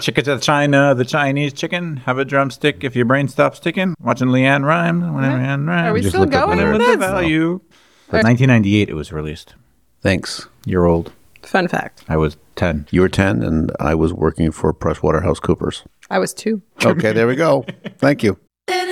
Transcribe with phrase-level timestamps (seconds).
[0.00, 1.96] Chicken to China, the Chinese chicken.
[1.96, 3.96] Have a drumstick if your brain stops ticking.
[4.00, 5.02] Watching LeAnn Rimes.
[5.02, 5.88] When LeAnn Rimes.
[5.88, 6.96] Are we still going with the this?
[6.98, 7.60] value.
[8.06, 9.56] But 1998 it was released.
[10.00, 10.46] Thanks.
[10.64, 11.10] Year old.
[11.42, 12.04] Fun fact.
[12.08, 12.86] I was 10.
[12.92, 15.82] You were 10 and I was working for PricewaterhouseCoopers.
[16.10, 16.62] I was two.
[16.84, 17.66] Okay, there we go.
[17.98, 18.38] Thank you.
[18.68, 18.88] And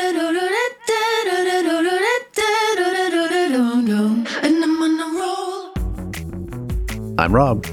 [4.64, 7.14] I'm on a roll.
[7.16, 7.64] I'm Rob.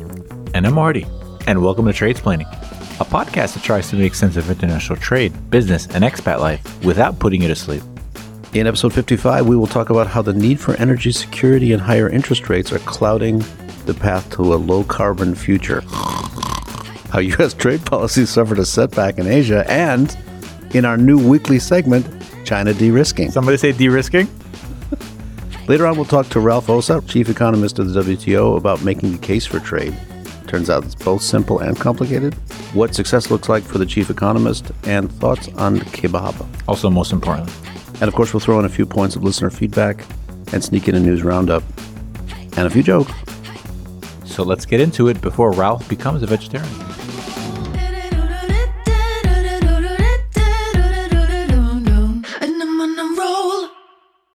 [0.53, 1.07] And I'm Marty.
[1.47, 2.47] And welcome to Trade Splaining,
[2.99, 7.17] a podcast that tries to make sense of international trade, business, and expat life without
[7.17, 7.81] putting you to sleep.
[8.53, 12.07] In episode 55, we will talk about how the need for energy security and higher
[12.07, 13.43] interest rates are clouding
[13.85, 15.81] the path to a low carbon future.
[17.09, 17.53] How U.S.
[17.53, 20.15] trade policy suffered a setback in Asia, and
[20.75, 22.05] in our new weekly segment,
[22.45, 23.31] China de risking.
[23.31, 24.27] Somebody say de-risking?
[25.67, 29.17] Later on, we'll talk to Ralph Ossa, chief economist of the WTO, about making the
[29.17, 29.95] case for trade.
[30.53, 32.35] Turns out it's both simple and complicated.
[32.75, 36.45] What success looks like for the chief economist, and thoughts on kebab.
[36.67, 37.51] Also, most importantly,
[37.93, 40.05] And of course, we'll throw in a few points of listener feedback
[40.53, 41.63] and sneak in a news roundup
[42.55, 43.11] and a few jokes.
[44.25, 47.02] So let's get into it before Ralph becomes a vegetarian.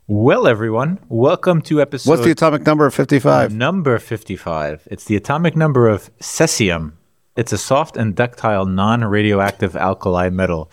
[0.08, 3.52] Well, everyone, welcome to episode What's the atomic number of 55?
[3.52, 4.86] number 55.
[4.88, 6.92] It's the atomic number of cesium.
[7.34, 10.70] It's a soft and ductile non radioactive alkali metal,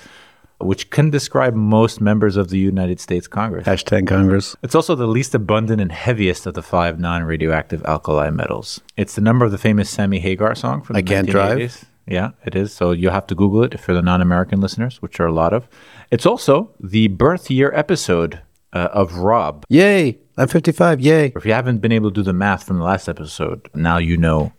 [0.60, 3.66] which can describe most members of the United States Congress.
[3.66, 4.56] Hashtag Congress.
[4.62, 8.82] It's also the least abundant and heaviest of the five non radioactive alkali metals.
[8.98, 11.86] It's the number of the famous Sammy Hagar song from the I Can't Drive?
[12.06, 12.72] Yeah, it is.
[12.72, 15.54] So you'll have to Google it for the non American listeners, which are a lot
[15.54, 15.68] of.
[16.12, 18.44] It's also the birth year episode
[18.74, 19.66] uh, of Rob.
[19.70, 20.20] Yay!
[20.38, 21.00] I'm 55.
[21.00, 21.32] Yay!
[21.36, 24.18] If you haven't been able to do the math from the last episode, now you
[24.18, 24.54] know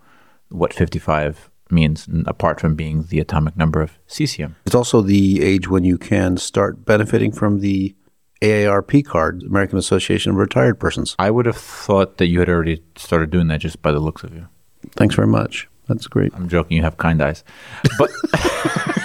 [0.48, 4.55] what 55 means, apart from being the atomic number of cesium.
[4.67, 7.95] It's also the age when you can start benefiting from the
[8.42, 11.17] AARP card, American Association of Retired Persons.
[11.19, 14.23] I would have thought that you had already started doing that just by the looks
[14.23, 14.46] of you.
[14.92, 15.69] Thanks very much.
[15.89, 16.33] That's great.
[16.35, 17.42] I'm joking, you have kind eyes.
[17.98, 18.11] But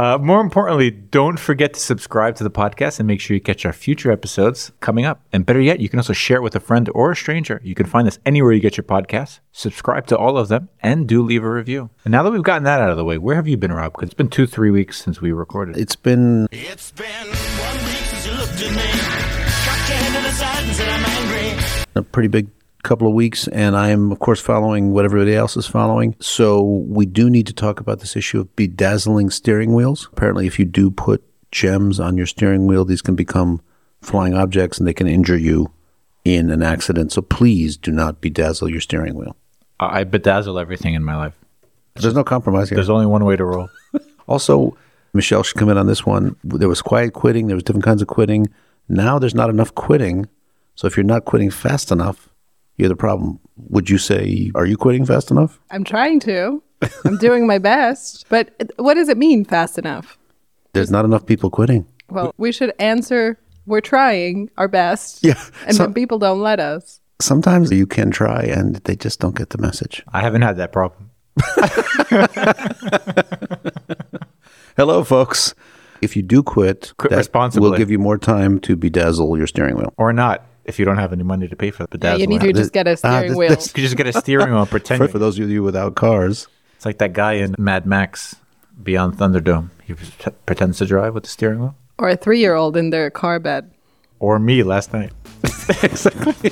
[0.00, 3.66] uh, more importantly, don't forget to subscribe to the podcast and make sure you catch
[3.66, 5.20] our future episodes coming up.
[5.30, 7.60] And better yet, you can also share it with a friend or a stranger.
[7.62, 9.40] You can find us anywhere you get your podcasts.
[9.52, 11.90] Subscribe to all of them and do leave a review.
[12.06, 13.92] And now that we've gotten that out of the way, where have you been, Rob?
[13.92, 15.76] Because it's been two, three weeks since we recorded.
[15.76, 18.88] It's been It's been one week since you looked at me.
[19.66, 21.84] Cocked your head to the side and said I'm angry.
[21.96, 22.48] a pretty big
[22.82, 26.16] couple of weeks, and I'm, of course, following what everybody else is following.
[26.20, 30.08] So we do need to talk about this issue of bedazzling steering wheels.
[30.12, 33.60] Apparently, if you do put gems on your steering wheel, these can become
[34.00, 35.72] flying objects and they can injure you
[36.24, 37.12] in an accident.
[37.12, 39.36] So please do not bedazzle your steering wheel.
[39.78, 41.34] I I bedazzle everything in my life.
[41.94, 42.76] There's no compromise here.
[42.76, 43.68] There's only one way to roll.
[44.28, 44.76] Also,
[45.12, 46.36] Michelle should come in on this one.
[46.44, 47.48] There was quiet quitting.
[47.48, 48.46] There was different kinds of quitting.
[48.88, 50.28] Now there's not enough quitting.
[50.76, 52.29] So if you're not quitting fast enough,
[52.80, 53.38] you're the problem.
[53.68, 55.60] Would you say, are you quitting fast enough?
[55.70, 56.62] I'm trying to.
[57.04, 58.26] I'm doing my best.
[58.28, 60.18] But what does it mean fast enough?
[60.72, 61.86] There's not enough people quitting.
[62.08, 65.22] Well, we should answer we're trying our best.
[65.22, 67.00] Yeah, And so- then people don't let us.
[67.20, 70.02] Sometimes you can try and they just don't get the message.
[70.10, 71.10] I haven't had that problem.
[74.76, 75.54] Hello, folks.
[76.00, 77.68] If you do quit, Quit that responsibly.
[77.68, 79.92] We'll give you more time to bedazzle your steering wheel.
[79.98, 82.20] Or not, if you don't have any money to pay for the Yeah, bedazzling.
[82.20, 83.48] you need to just get a Ah, steering this- wheel.
[83.50, 84.98] this- You just get a steering wheel pretend.
[84.98, 88.36] For, for those of you without cars, It's like that guy in Mad Max
[88.82, 89.68] Beyond Thunderdome.
[89.84, 91.74] He pre- pretends to drive with the steering wheel.
[91.98, 93.70] Or a three year old in their car bed.
[94.18, 95.12] Or me last night.
[95.84, 96.50] Exactly.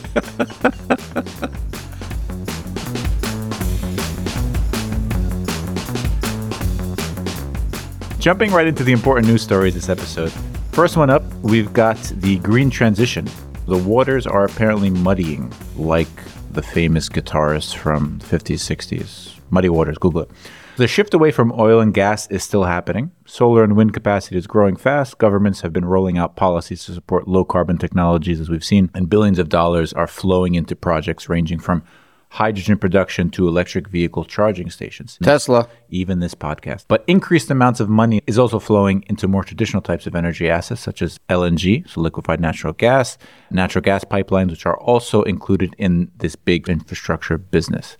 [8.18, 10.32] Jumping right into the important news stories this episode.
[10.72, 13.26] First one up, we've got the green transition.
[13.68, 16.08] The waters are apparently muddying, like
[16.52, 19.38] the famous guitarist from the 50s, 60s.
[19.50, 20.30] Muddy Waters, Google it.
[20.78, 23.10] The shift away from oil and gas is still happening.
[23.26, 25.18] Solar and wind capacity is growing fast.
[25.18, 29.10] Governments have been rolling out policies to support low carbon technologies, as we've seen, and
[29.10, 31.82] billions of dollars are flowing into projects ranging from
[32.30, 35.68] hydrogen production to electric vehicle charging stations Tesla.
[35.88, 36.84] even this podcast.
[36.88, 40.80] But increased amounts of money is also flowing into more traditional types of energy assets,
[40.80, 43.16] such as LNG, so liquefied natural gas,
[43.50, 47.96] natural gas pipelines, which are also included in this big infrastructure business.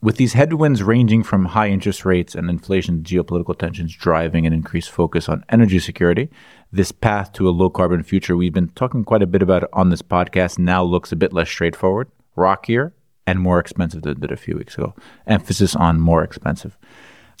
[0.00, 4.52] With these headwinds ranging from high interest rates and inflation to geopolitical tensions driving an
[4.52, 6.28] increased focus on energy security,
[6.70, 9.88] this path to a low carbon future we've been talking quite a bit about on
[9.88, 12.92] this podcast now looks a bit less straightforward, rockier,
[13.28, 14.94] and more expensive than it did a few weeks ago.
[15.26, 16.78] Emphasis on more expensive.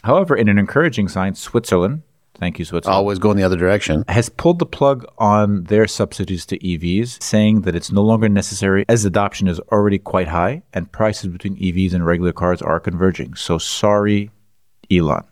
[0.04, 2.02] However, in an encouraging sign, Switzerland,
[2.34, 4.04] thank you, Switzerland, Always go in the other direction.
[4.08, 8.84] has pulled the plug on their subsidies to EVs, saying that it's no longer necessary
[8.88, 13.34] as adoption is already quite high and prices between EVs and regular cars are converging.
[13.34, 14.30] So sorry,
[14.90, 15.24] Elon.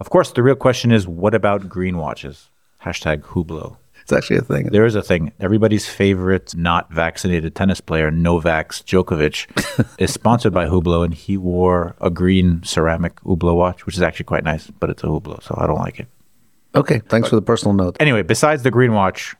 [0.00, 2.48] Of course, the real question is what about green watches?
[2.84, 3.76] Hashtag Hublot.
[4.08, 4.68] It's actually a thing.
[4.68, 5.32] There is a thing.
[5.38, 9.46] Everybody's favorite not vaccinated tennis player, Novak Djokovic,
[9.98, 14.24] is sponsored by Hublot, and he wore a green ceramic Hublot watch, which is actually
[14.24, 16.06] quite nice, but it's a Hublot, so I don't like it.
[16.74, 17.98] Okay, thanks for the personal note.
[18.00, 19.36] Anyway, besides the green watch,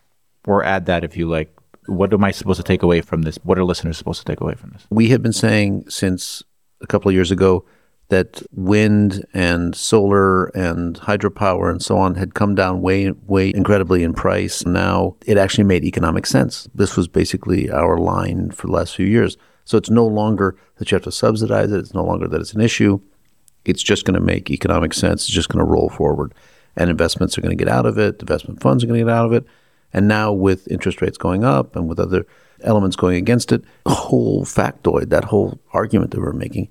[0.47, 1.51] or add that if you like,
[1.87, 3.39] what am I supposed to take away from this?
[3.45, 4.87] What are listeners supposed to take away from this?
[4.91, 6.43] We have been saying since
[6.83, 7.65] a couple of years ago
[8.09, 14.03] that wind and solar and hydropower and so on had come down way, way incredibly
[14.03, 14.65] in price.
[14.65, 16.69] Now it actually made economic sense.
[16.75, 19.37] This was basically our line for the last few years.
[19.65, 21.79] So it's no longer that you have to subsidize it.
[21.79, 23.01] It's no longer that it's an issue.
[23.67, 25.25] It's just going to make economic sense.
[25.25, 26.33] It's just going to roll forward.
[26.77, 28.21] And investments are going to get out of it.
[28.21, 29.45] Investment funds are going to get out of it.
[29.93, 32.27] And now with interest rates going up and with other
[32.63, 36.71] elements going against it, the whole factoid, that whole argument that we're making,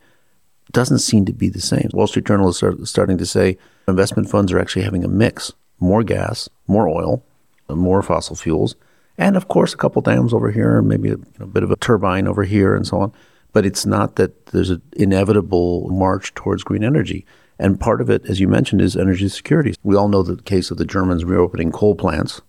[0.71, 1.89] doesn't seem to be the same.
[1.93, 5.53] Wall Street Journal is start, starting to say investment funds are actually having a mix
[5.79, 7.23] more gas, more oil,
[7.69, 8.75] more fossil fuels,
[9.17, 11.75] and of course, a couple dams over here, maybe a, you know, bit of a
[11.75, 13.13] turbine over here, and so on.
[13.51, 17.25] But it's not that there's an inevitable march towards green energy.
[17.57, 19.73] And part of it, as you mentioned, is energy security.
[19.81, 22.41] We all know the case of the Germans reopening coal plants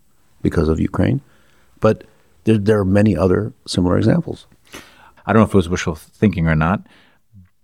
[0.43, 1.23] because of Ukraine,
[1.81, 2.05] but
[2.45, 4.47] there, there are many other similar examples.
[5.27, 6.87] I don't know if it was wishful thinking or not,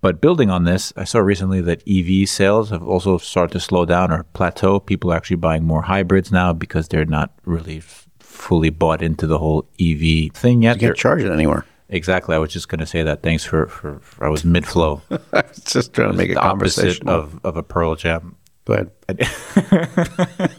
[0.05, 3.87] but building on this, I saw recently that EV sales have also started to slow
[3.87, 4.79] down or plateau.
[4.79, 9.27] People are actually buying more hybrids now because they're not really f- fully bought into
[9.27, 10.77] the whole EV thing yet.
[10.77, 11.65] You They're- can't charge it anywhere.
[11.89, 12.35] Exactly.
[12.35, 13.23] I was just going to say that.
[13.23, 15.01] Thanks for, for, for I was mid flow.
[15.33, 18.37] I was just trying to make a conversation of, of a Pearl Jam.
[18.67, 18.91] Go ahead.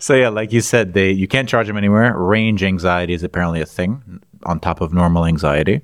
[0.00, 2.16] So yeah, like you said, they you can't charge them anywhere.
[2.16, 5.80] Range anxiety is apparently a thing on top of normal anxiety.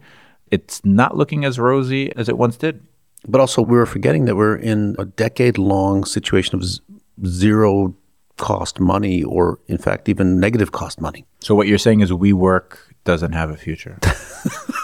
[0.55, 2.81] It's not looking as rosy as it once did.
[3.27, 6.81] But also, we were forgetting that we're in a decade long situation of z-
[7.27, 7.95] zero
[8.37, 11.25] cost money, or in fact, even negative cost money.
[11.41, 13.99] So what you're saying is WeWork doesn't have a future.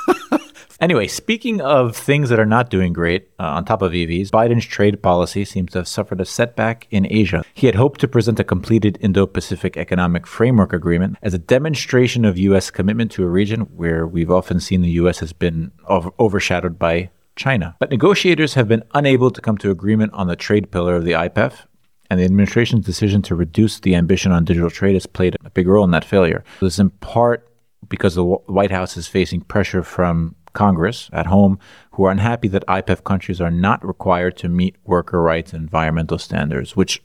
[0.80, 4.64] anyway, speaking of things that are not doing great, uh, on top of EVs, Biden's
[4.64, 7.44] trade policy seems to have suffered a setback in Asia.
[7.54, 12.38] He had hoped to present a completed Indo-Pacific Economic Framework Agreement as a demonstration of
[12.38, 12.70] U.S.
[12.70, 15.18] commitment to a region where we've often seen the U.S.
[15.20, 17.76] has been ov- overshadowed by China.
[17.78, 21.12] But negotiators have been unable to come to agreement on the trade pillar of the
[21.12, 21.66] IPEF,
[22.10, 25.68] and the administration's decision to reduce the ambition on digital trade has played a big
[25.68, 26.42] role in that failure.
[26.60, 27.46] This is in part
[27.88, 31.58] because the White House is facing pressure from Congress at home,
[31.92, 36.18] who are unhappy that IPEF countries are not required to meet worker rights and environmental
[36.18, 37.02] standards, which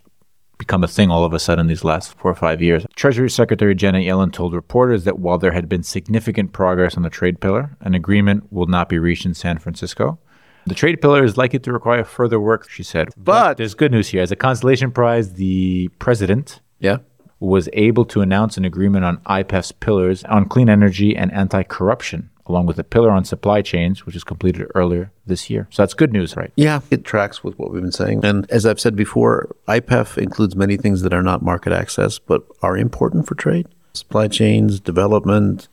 [0.58, 2.86] become a thing all of a sudden these last four or five years.
[2.96, 7.10] Treasury Secretary Janet Yellen told reporters that while there had been significant progress on the
[7.10, 10.18] trade pillar, an agreement will not be reached in San Francisco.
[10.66, 13.10] The trade pillar is likely to require further work, she said.
[13.18, 14.22] But- there's good news here.
[14.24, 16.98] As a consolation prize, the president Yeah.
[17.42, 22.30] was able to announce an agreement on IPEF's pillars on clean energy and anti corruption,
[22.48, 25.68] along with a pillar on supply chains, which was completed earlier this year.
[25.72, 26.52] So that's good news, right?
[26.56, 28.24] Yeah, it tracks with what we've been saying.
[28.24, 32.44] And as I've said before, IPEF includes many things that are not market access, but
[32.62, 33.68] are important for trade.
[33.94, 35.68] Supply chains, development,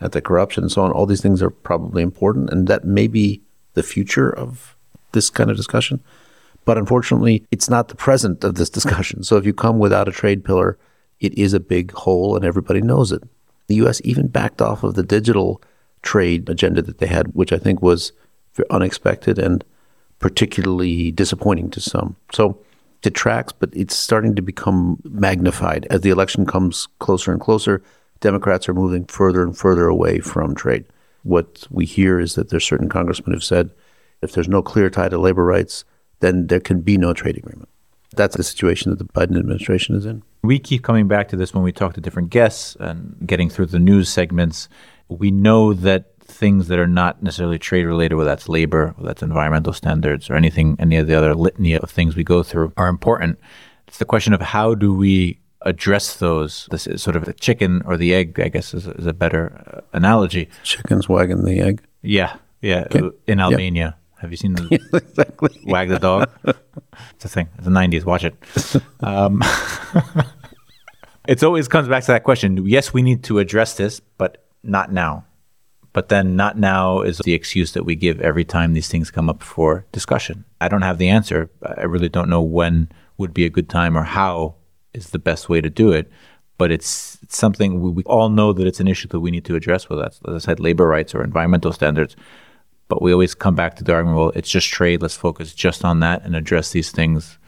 [0.00, 0.92] anti corruption, and so on.
[0.92, 2.50] All these things are probably important.
[2.50, 3.40] And that may be
[3.74, 4.76] the future of
[5.12, 6.02] this kind of discussion.
[6.64, 9.22] But unfortunately, it's not the present of this discussion.
[9.22, 10.76] So if you come without a trade pillar,
[11.20, 13.22] it is a big hole and everybody knows it.
[13.68, 14.00] The U.S.
[14.04, 15.62] even backed off of the digital
[16.02, 18.12] trade agenda that they had, which I think was
[18.70, 19.64] unexpected and
[20.18, 22.16] particularly disappointing to some.
[22.32, 22.58] So
[23.04, 27.82] it tracks, but it's starting to become magnified as the election comes closer and closer.
[28.20, 30.84] Democrats are moving further and further away from trade.
[31.22, 33.70] What we hear is that there's certain congressmen who've said
[34.22, 35.84] if there's no clear tie to labor rights,
[36.18, 37.68] then there can be no trade agreement.
[38.16, 40.24] That's the situation that the Biden administration is in.
[40.42, 43.66] We keep coming back to this when we talk to different guests and getting through
[43.66, 44.68] the news segments.
[45.08, 49.22] We know that things that are not necessarily trade related, whether that's labor, whether that's
[49.22, 52.88] environmental standards, or anything, any of the other litany of things we go through, are
[52.88, 53.38] important.
[53.86, 56.68] It's the question of how do we address those?
[56.70, 59.64] This is sort of the chicken or the egg, I guess, is, is a better
[59.74, 60.48] uh, analogy.
[60.62, 61.82] Chickens wagging the egg.
[62.02, 62.86] Yeah, yeah.
[63.26, 65.60] In Albania, have you seen the exactly.
[65.64, 66.30] wag the dog?
[66.44, 67.48] it's a thing.
[67.56, 68.04] It's the '90s.
[68.04, 68.34] Watch it.
[69.00, 69.42] Um,
[71.28, 72.66] it always comes back to that question.
[72.66, 75.24] Yes, we need to address this, but not now.
[75.92, 79.28] But then not now is the excuse that we give every time these things come
[79.28, 80.44] up for discussion.
[80.60, 81.50] I don't have the answer.
[81.62, 84.54] I really don't know when would be a good time or how
[84.94, 86.10] is the best way to do it.
[86.56, 89.44] But it's, it's something we, we all know that it's an issue that we need
[89.46, 92.16] to address whether that's, As I said, labor rights or environmental standards.
[92.88, 95.02] But we always come back to the argument, well, it's just trade.
[95.02, 97.38] Let's focus just on that and address these things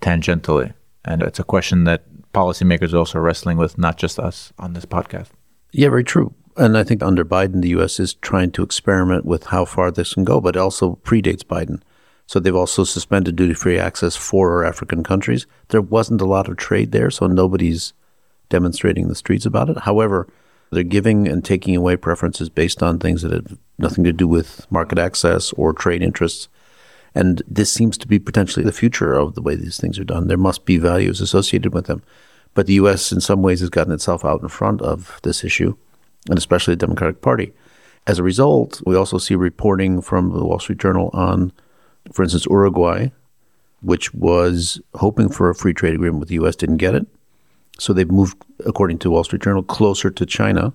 [0.00, 0.74] tangentially.
[1.04, 4.84] And it's a question that policymakers are also wrestling with, not just us on this
[4.84, 5.28] podcast.
[5.72, 6.34] Yeah, very true.
[6.56, 7.98] And I think under Biden, the U.S.
[7.98, 11.80] is trying to experiment with how far this can go, but it also predates Biden.
[12.26, 15.46] So they've also suspended duty free access for African countries.
[15.68, 17.92] There wasn't a lot of trade there, so nobody's
[18.48, 19.78] demonstrating in the streets about it.
[19.80, 20.28] However,
[20.70, 24.70] they're giving and taking away preferences based on things that have nothing to do with
[24.70, 26.48] market access or trade interests.
[27.14, 30.26] And this seems to be potentially the future of the way these things are done.
[30.26, 32.02] There must be values associated with them.
[32.54, 35.76] But the U.S., in some ways, has gotten itself out in front of this issue,
[36.28, 37.52] and especially the Democratic Party.
[38.06, 41.52] As a result, we also see reporting from the Wall Street Journal on,
[42.12, 43.08] for instance, Uruguay,
[43.80, 47.06] which was hoping for a free trade agreement with the U.S., didn't get it.
[47.78, 50.72] So they've moved, according to Wall Street Journal, closer to China,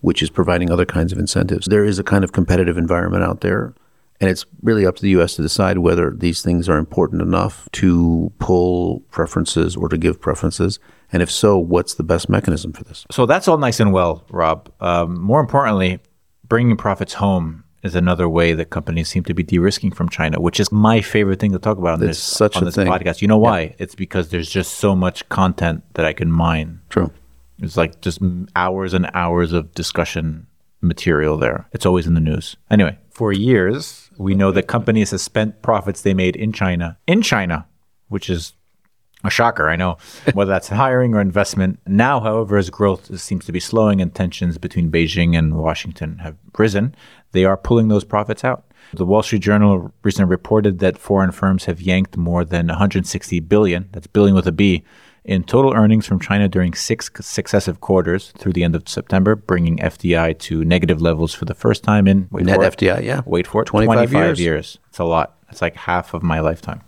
[0.00, 1.66] which is providing other kinds of incentives.
[1.66, 3.74] There is a kind of competitive environment out there.
[4.20, 5.36] And it's really up to the U.S.
[5.36, 10.78] to decide whether these things are important enough to pull preferences or to give preferences.
[11.12, 13.04] And if so, what's the best mechanism for this?
[13.10, 14.72] So that's all nice and well, Rob.
[14.80, 15.98] Um, more importantly,
[16.46, 20.60] bringing profits home is another way that companies seem to be de-risking from China, which
[20.60, 22.86] is my favorite thing to talk about on It's this such on a this thing.
[22.86, 23.22] podcast.
[23.22, 23.74] You know why?
[23.78, 26.80] It's because there's just so much content that I can mine.
[26.90, 27.10] True.
[27.62, 28.20] It's like just
[28.54, 30.46] hours and hours of discussion
[30.82, 31.68] material there.
[31.72, 32.56] It's always in the news.
[32.70, 37.22] Anyway, for years, we know that companies have spent profits they made in China, in
[37.22, 37.66] China,
[38.08, 38.52] which is
[39.24, 39.98] a shocker, I know,
[40.34, 41.78] whether that's hiring or investment.
[41.86, 46.36] Now, however, as growth seems to be slowing and tensions between Beijing and Washington have
[46.56, 46.94] risen,
[47.32, 48.64] they are pulling those profits out.
[48.92, 53.88] The Wall Street Journal recently reported that foreign firms have yanked more than 160 billion,
[53.92, 54.82] that's billion with a B,
[55.24, 59.76] in total earnings from China during six successive quarters through the end of September, bringing
[59.78, 63.20] FDI to negative levels for the first time in wait Net for it, FDI, yeah.
[63.26, 64.40] Wait for it, 25 years.
[64.40, 64.78] years.
[64.88, 65.36] It's a lot.
[65.50, 66.80] It's like half of my lifetime.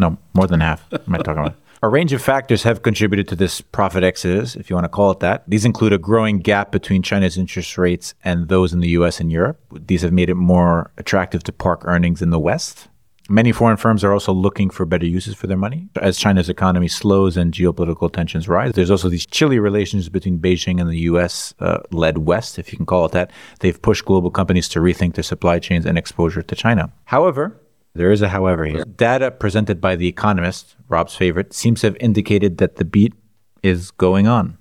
[0.00, 0.90] No, more than half.
[0.92, 1.56] Am I talking about?
[1.82, 5.10] A range of factors have contributed to this profit exodus, if you want to call
[5.12, 5.44] it that.
[5.48, 9.32] These include a growing gap between China's interest rates and those in the US and
[9.32, 9.58] Europe.
[9.72, 12.88] These have made it more attractive to park earnings in the West.
[13.30, 15.88] Many foreign firms are also looking for better uses for their money.
[15.96, 20.82] As China's economy slows and geopolitical tensions rise, there's also these chilly relations between Beijing
[20.82, 23.30] and the US uh, led West, if you can call it that.
[23.60, 26.92] They've pushed global companies to rethink their supply chains and exposure to China.
[27.04, 27.58] However,
[27.94, 28.84] there is a however here.
[28.84, 33.14] Data presented by The Economist, Rob's favorite, seems to have indicated that the beat
[33.62, 34.56] is going on.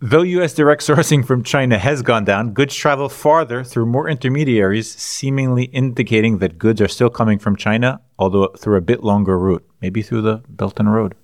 [0.00, 0.54] Though U.S.
[0.54, 6.38] direct sourcing from China has gone down, goods travel farther through more intermediaries, seemingly indicating
[6.38, 10.22] that goods are still coming from China, although through a bit longer route, maybe through
[10.22, 11.14] the Belt and Road.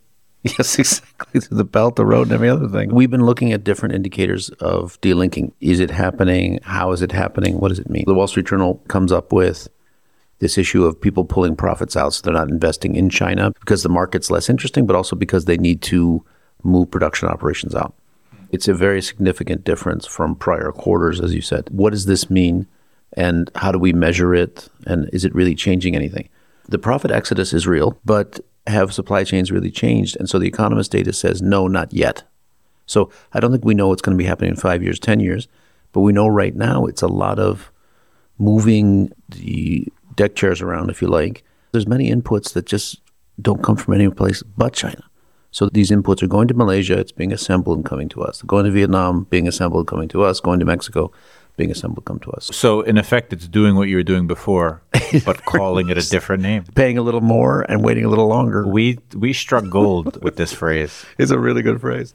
[0.59, 1.41] Yes, exactly.
[1.41, 2.95] Through the belt, the road, and every other thing.
[2.95, 5.53] We've been looking at different indicators of delinking.
[5.63, 6.61] Is it happening?
[6.63, 7.61] How is it happening?
[7.61, 8.05] What does it mean?
[8.07, 9.69] The Wall Street Journal comes up with
[10.45, 13.89] this issue of people pulling profits out so they're not investing in China because the
[13.89, 16.23] market's less interesting, but also because they need to
[16.63, 17.95] move production operations out.
[18.51, 21.71] It's a very significant difference from prior quarters, as you said.
[21.71, 22.67] What does this mean?
[23.15, 24.69] And how do we measure it?
[24.87, 26.29] And is it really changing anything?
[26.69, 30.15] The profit exodus is real, but have supply chains really changed?
[30.19, 32.23] And so the economist data says no, not yet.
[32.85, 35.21] So I don't think we know what's going to be happening in five years, 10
[35.21, 35.49] years,
[35.93, 37.73] but we know right now it's a lot of
[38.37, 41.45] moving the deck chairs around, if you like.
[41.73, 43.01] There's many inputs that just
[43.41, 45.03] don't come from any place but China.
[45.51, 48.43] So these inputs are going to Malaysia, it's being assembled and coming to us.
[48.43, 50.41] Going to Vietnam, being assembled, coming to us.
[50.41, 51.13] Going to Mexico,
[51.57, 52.51] being assembled, come to us.
[52.53, 54.83] So, in effect, it's doing what you were doing before,
[55.25, 56.65] but calling it a different name.
[56.75, 60.53] Paying a little more and waiting a little longer We we struck gold with this
[60.53, 61.07] phrase.
[61.19, 62.15] It's a really good phrase.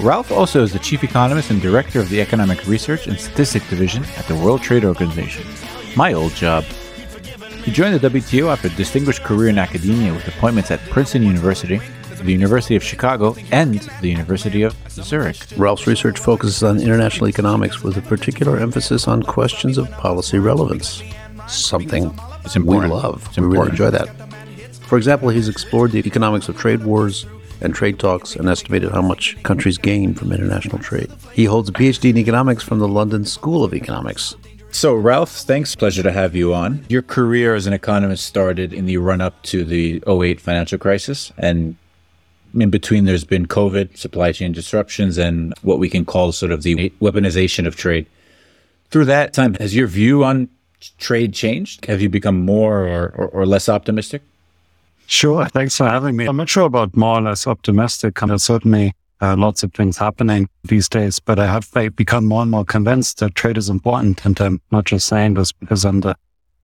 [0.00, 4.04] Ralph also is the chief economist and director of the Economic Research and Statistic Division
[4.16, 5.44] at the World Trade Organization.
[5.96, 6.62] My old job.
[7.64, 11.80] He joined the WTO after a distinguished career in academia with appointments at Princeton University,
[12.22, 15.36] the University of Chicago, and the University of Zurich.
[15.56, 21.02] Ralph's research focuses on international economics with a particular emphasis on questions of policy relevance.
[21.48, 22.16] Something
[22.54, 23.36] we love.
[23.36, 24.08] We really enjoy that.
[24.82, 27.26] For example, he's explored the economics of trade wars
[27.60, 31.10] and trade talks and estimated how much countries gain from international trade.
[31.32, 34.36] He holds a PhD in economics from the London School of Economics.
[34.70, 35.74] So, Ralph, thanks.
[35.74, 36.84] Pleasure to have you on.
[36.88, 41.32] Your career as an economist started in the run up to the 08 financial crisis.
[41.38, 41.76] And
[42.54, 46.62] in between, there's been COVID, supply chain disruptions, and what we can call sort of
[46.62, 48.06] the weaponization of trade.
[48.90, 50.48] Through that time, has your view on
[50.98, 51.86] trade changed?
[51.86, 54.22] Have you become more or, or, or less optimistic?
[55.10, 55.46] Sure.
[55.46, 56.26] Thanks for having me.
[56.26, 58.20] I'm not sure about more or less optimistic.
[58.20, 62.50] There's certainly uh, lots of things happening these days, but I have become more and
[62.50, 64.26] more convinced that trade is important.
[64.26, 66.14] And I'm not just saying this because I'm the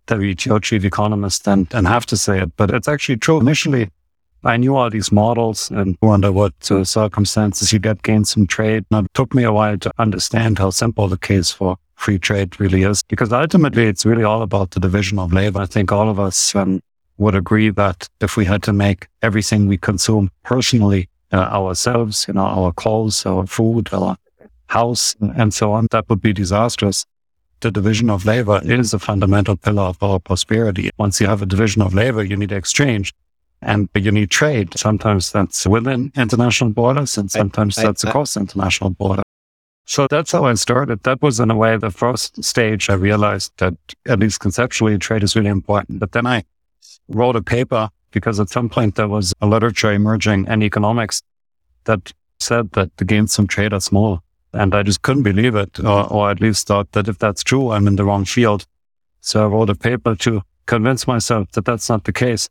[0.09, 3.41] WTO chief economist and, and have to say it, but it's actually true.
[3.41, 3.89] Initially,
[4.45, 8.85] I knew all these models and under what uh, circumstances you get gains from trade.
[8.91, 12.61] And it took me a while to understand how simple the case for free trade
[12.61, 15.61] really is, because ultimately it's really all about the division of labor.
[15.61, 16.83] I think all of us um,
[17.18, 22.35] would agree that if we had to make everything we consume personally uh, ourselves, you
[22.35, 24.16] know, our clothes, our food, our
[24.66, 27.06] house, and so on, that would be disastrous.
[27.61, 30.90] The division of labor is a fundamental pillar of our prosperity.
[30.99, 33.12] Once you have a division of labor, you need exchange
[33.62, 34.76] and you need trade.
[34.76, 39.25] Sometimes that's within international borders and sometimes I, I, that's across I, international borders.
[39.87, 41.02] So that's how I started.
[41.02, 43.75] That was in a way the first stage I realized that
[44.09, 46.00] at least conceptually trade is really important.
[46.00, 46.44] But then I
[47.09, 51.23] wrote a paper because at some point there was a literature emerging in economics
[51.85, 54.23] that said that the gains from trade are small.
[54.53, 57.73] And I just couldn't believe it, or, or at least thought that if that's true,
[57.73, 58.67] I'm in the wrong field.
[59.21, 62.49] So I wrote a paper to convince myself that that's not the case.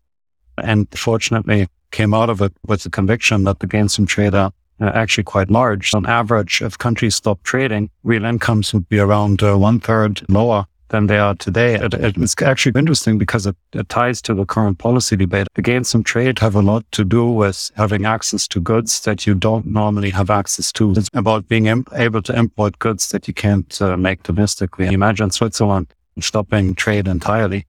[0.57, 4.51] And fortunately came out of it with the conviction that the gains from trade are
[4.81, 5.93] actually quite large.
[5.93, 10.65] On average, if countries stop trading, real incomes would be around uh, one third lower
[10.93, 11.73] than they are today.
[11.73, 15.47] It, it's actually interesting because it, it, ties to the current policy debate.
[15.55, 19.25] The gains from trade have a lot to do with having access to goods that
[19.25, 20.91] you don't normally have access to.
[20.91, 24.85] It's about being able to import goods that you can't uh, make domestically.
[24.85, 25.87] Imagine Switzerland
[26.19, 27.65] stopping trade entirely.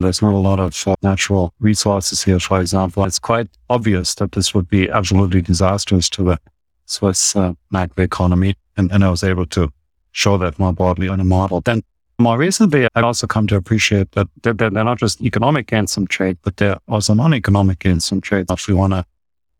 [0.00, 3.04] There's not a lot of uh, natural resources here, for example.
[3.04, 6.38] It's quite obvious that this would be absolutely disastrous to the
[6.86, 7.54] Swiss uh.
[7.72, 9.72] And, and I was able to
[10.10, 11.60] show that more broadly on a model.
[11.60, 11.82] Then
[12.18, 16.06] more recently, I've also come to appreciate that they're, they're not just economic gains from
[16.06, 19.04] trade, but they're also non-economic gains from trade if we want to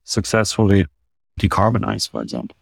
[0.05, 0.87] successfully
[1.41, 2.57] decarbonize, for example.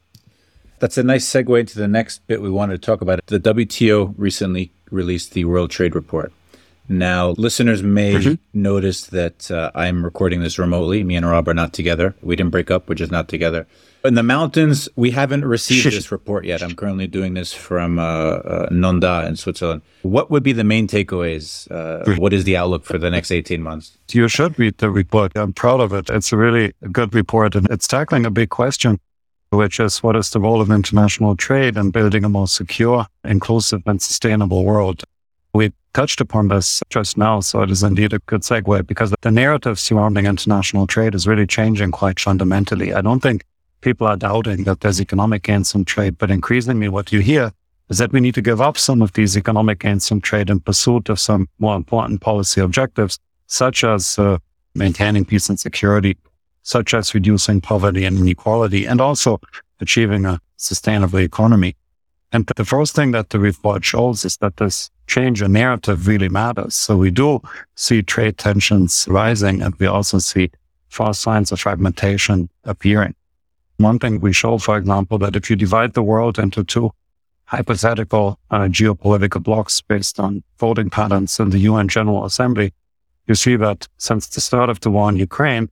[0.79, 3.25] That's a nice segue into the next bit we wanted to talk about.
[3.27, 6.33] The WTO recently released the World Trade Report.
[6.93, 8.35] Now, listeners may mm-hmm.
[8.53, 11.03] notice that uh, I'm recording this remotely.
[11.03, 12.15] Me and Rob are not together.
[12.21, 13.67] We didn't break up, we're just not together.
[14.05, 16.63] In the mountains, we haven't received this report yet.
[16.63, 19.83] I'm currently doing this from uh, uh, Nanda in Switzerland.
[20.03, 21.71] What would be the main takeaways?
[21.71, 23.97] Uh, what is the outlook for the next 18 months?
[24.11, 25.33] You should read the report.
[25.37, 26.11] I'm proud of it.
[26.11, 28.99] It's a really good report, and it's tackling a big question,
[29.51, 33.83] which is what is the role of international trade in building a more secure, inclusive,
[33.87, 35.05] and sustainable world?
[35.55, 39.31] We touched upon this just now, so it is indeed a good segue because the
[39.31, 42.93] narrative surrounding international trade is really changing quite fundamentally.
[42.93, 43.45] I don't think
[43.81, 47.53] people are doubting that there's economic gains from trade, but increasingly what you hear
[47.89, 50.61] is that we need to give up some of these economic gains from trade in
[50.61, 54.39] pursuit of some more important policy objectives, such as uh,
[54.75, 56.17] maintaining peace and security,
[56.63, 59.41] such as reducing poverty and inequality, and also
[59.81, 61.77] achieving a sustainable economy.
[62.33, 66.31] And the first thing that the report shows is that this change in narrative really
[66.31, 66.75] matters.
[66.75, 67.43] So we do
[67.75, 70.51] see trade tensions rising, and we also see
[70.89, 73.15] first signs of fragmentation appearing.
[73.77, 76.93] One thing we show, for example, that if you divide the world into two
[77.45, 82.73] hypothetical uh, geopolitical blocks based on voting patterns in the UN General Assembly,
[83.27, 85.69] you see that since the start of the war in Ukraine,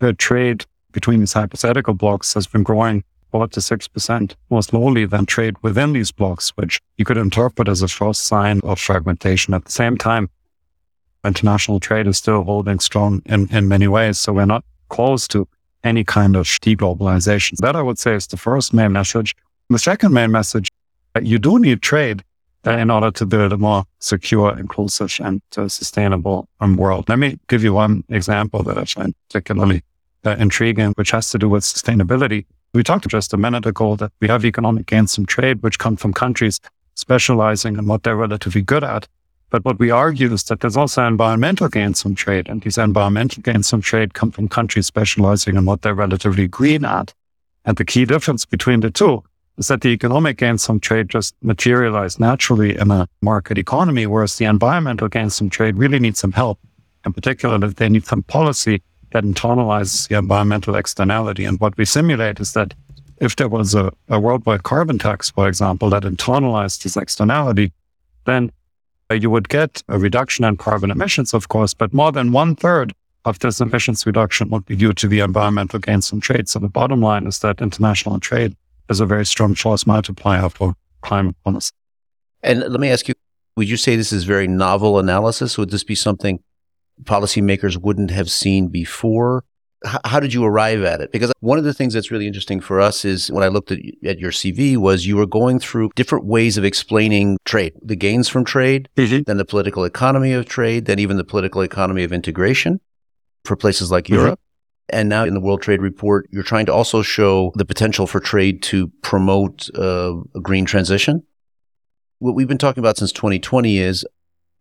[0.00, 5.04] the trade between these hypothetical blocks has been growing four to six percent more slowly
[5.04, 9.54] than trade within these blocks, which you could interpret as a first sign of fragmentation.
[9.54, 10.30] At the same time,
[11.24, 14.20] international trade is still holding strong in, in many ways.
[14.20, 15.48] So we're not close to
[15.82, 17.56] any kind of deglobalization.
[17.56, 19.34] That I would say is the first main message.
[19.68, 20.68] The second main message,
[21.20, 22.22] you do need trade
[22.64, 27.08] in order to build a more secure, inclusive, and uh, sustainable um, world.
[27.08, 29.82] Let me give you one example that I find particularly
[30.24, 32.44] uh, intriguing, which has to do with sustainability.
[32.74, 35.96] We talked just a minute ago that we have economic gains from trade, which come
[35.96, 36.60] from countries
[36.94, 39.06] specializing in what they're relatively good at.
[39.50, 43.42] But what we argue is that there's also environmental gains from trade, and these environmental
[43.42, 47.14] gains from trade come from countries specializing in what they're relatively green at.
[47.64, 49.22] And the key difference between the two
[49.56, 54.36] is that the economic gains from trade just materialize naturally in a market economy, whereas
[54.36, 56.58] the environmental gains from trade really need some help.
[57.06, 58.82] In particular, if they need some policy
[59.14, 61.44] that internalizes the environmental externality.
[61.44, 62.74] And what we simulate is that
[63.18, 67.72] if there was a, a worldwide carbon tax, for example, that internalized this externality,
[68.24, 68.50] then
[69.12, 72.92] you would get a reduction in carbon emissions, of course, but more than one third
[73.24, 76.48] of this emissions reduction would be due to the environmental gains from trade.
[76.48, 78.56] So the bottom line is that international trade
[78.90, 81.70] is a very strong force multiplier for climate policy.
[82.42, 83.14] And let me ask you,
[83.56, 85.56] would you say this is very novel analysis?
[85.56, 86.42] Would this be something
[87.02, 89.44] policymakers wouldn't have seen before?
[89.86, 91.12] H- how did you arrive at it?
[91.12, 93.78] Because one of the things that's really interesting for us is when I looked at,
[94.04, 98.28] at your CV was you were going through different ways of explaining trade, the gains
[98.28, 102.80] from trade, then the political economy of trade, then even the political economy of integration
[103.44, 104.14] for places like Mhm.
[104.16, 104.40] Europe.
[104.90, 108.20] And now in the World Trade Report, you're trying to also show the potential for
[108.20, 111.22] trade to promote uh, a green transition.
[112.18, 114.04] What we've been talking about since 2020 is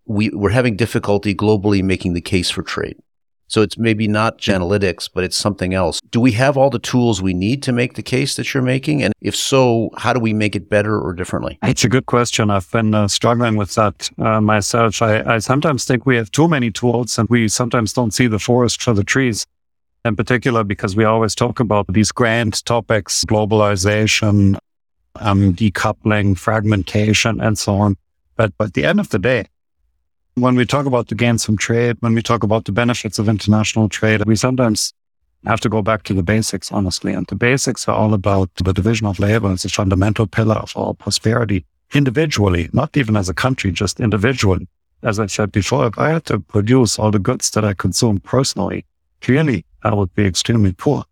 [0.05, 2.97] we, we're having difficulty globally making the case for trade.
[3.47, 5.99] So it's maybe not analytics, but it's something else.
[6.09, 9.03] Do we have all the tools we need to make the case that you're making?
[9.03, 11.59] And if so, how do we make it better or differently?
[11.61, 12.49] It's a good question.
[12.49, 15.01] I've been uh, struggling with that uh, myself.
[15.03, 18.39] I, I sometimes think we have too many tools and we sometimes don't see the
[18.39, 19.45] forest for the trees.
[20.05, 24.57] In particular, because we always talk about these grand topics, globalization,
[25.17, 27.95] um, decoupling, fragmentation, and so on.
[28.35, 29.45] But, but at the end of the day,
[30.35, 33.29] when we talk about the gains from trade, when we talk about the benefits of
[33.29, 34.93] international trade, we sometimes
[35.45, 37.13] have to go back to the basics, honestly.
[37.13, 40.73] And the basics are all about the division of labor as a fundamental pillar of
[40.75, 44.67] our prosperity individually, not even as a country, just individually.
[45.03, 48.19] As I said before, if I had to produce all the goods that I consume
[48.19, 48.85] personally,
[49.21, 51.03] clearly I would be extremely poor.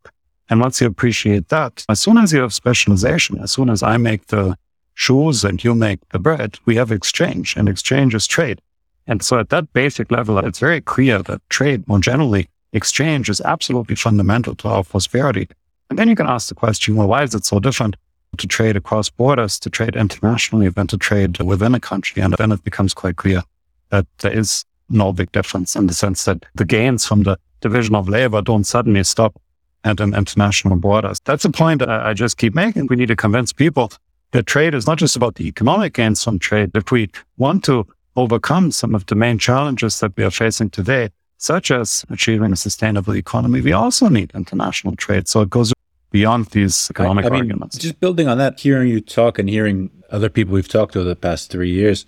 [0.50, 3.98] And once you appreciate that, as soon as you have specialization, as soon as I
[3.98, 4.58] make the
[4.94, 8.62] shoes and you make the bread, we have exchange and exchange is trade.
[9.08, 13.42] And so at that basic level, it's very clear that trade more generally, exchange is
[13.42, 15.48] absolutely fundamental to our prosperity.
[15.90, 17.98] And then you can ask the question, well, why is it so different
[18.38, 22.22] to trade across borders, to trade internationally than to trade within a country?
[22.22, 23.42] And then it becomes quite clear
[23.90, 27.96] that there is no big difference in the sense that the gains from the division
[27.96, 29.40] of labor don't suddenly stop
[29.84, 31.20] at an international borders.
[31.26, 32.88] That's a point I I just keep making.
[32.88, 33.92] We need to convince people
[34.32, 36.72] that trade is not just about the economic gains from trade.
[36.76, 37.86] If we want to
[38.16, 42.56] overcome some of the main challenges that we are facing today, such as achieving a
[42.56, 45.28] sustainable economy, we also need international trade.
[45.28, 45.74] So it goes
[46.12, 47.78] beyond these economic I mean, arguments.
[47.78, 51.10] Just building on that, hearing you talk and hearing other people we've talked to over
[51.10, 52.06] the past three years,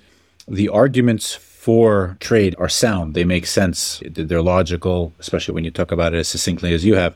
[0.47, 3.13] the arguments for trade are sound.
[3.13, 4.03] They make sense.
[4.05, 7.15] They're logical, especially when you talk about it as succinctly as you have.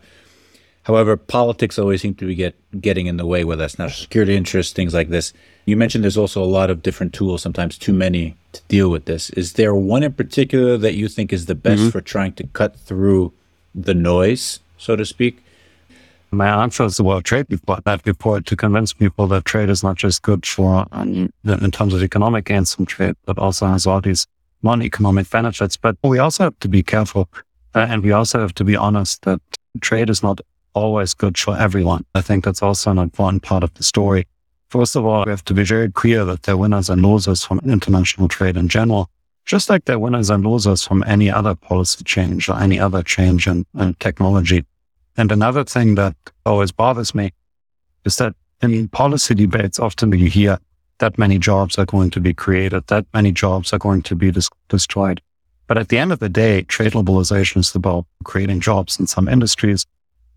[0.87, 4.37] However, politics always seem to be get, getting in the way, whether that's national security
[4.37, 5.33] interests, things like this.
[5.65, 9.03] You mentioned there's also a lot of different tools, sometimes too many to deal with
[9.03, 9.29] this.
[9.31, 12.77] Is there one in particular that you think is the best for trying to cut
[12.77, 13.33] through
[13.75, 15.43] the noise, so to speak?
[16.31, 17.83] My answer is the World Trade Report.
[17.83, 21.93] That report to convince people that trade is not just good for, um, in terms
[21.95, 24.25] of economic gains from trade, but also has all these
[24.63, 25.75] non-economic benefits.
[25.75, 27.27] But we also have to be careful,
[27.75, 29.41] uh, and we also have to be honest that
[29.81, 30.39] trade is not
[30.77, 32.05] always good for everyone.
[32.13, 34.27] I think that's also an important part of the story.
[34.69, 37.43] First of all, we have to be very clear that there are winners and losers
[37.43, 39.09] from international trade in general,
[39.45, 43.01] just like there are winners and losers from any other policy change or any other
[43.01, 44.65] change in, in technology.
[45.15, 47.31] And another thing that always bothers me
[48.05, 50.59] is that in policy debates, often you hear
[50.99, 54.31] that many jobs are going to be created, that many jobs are going to be
[54.31, 55.21] dis- destroyed.
[55.67, 59.27] But at the end of the day, trade liberalization is about creating jobs in some
[59.27, 59.85] industries,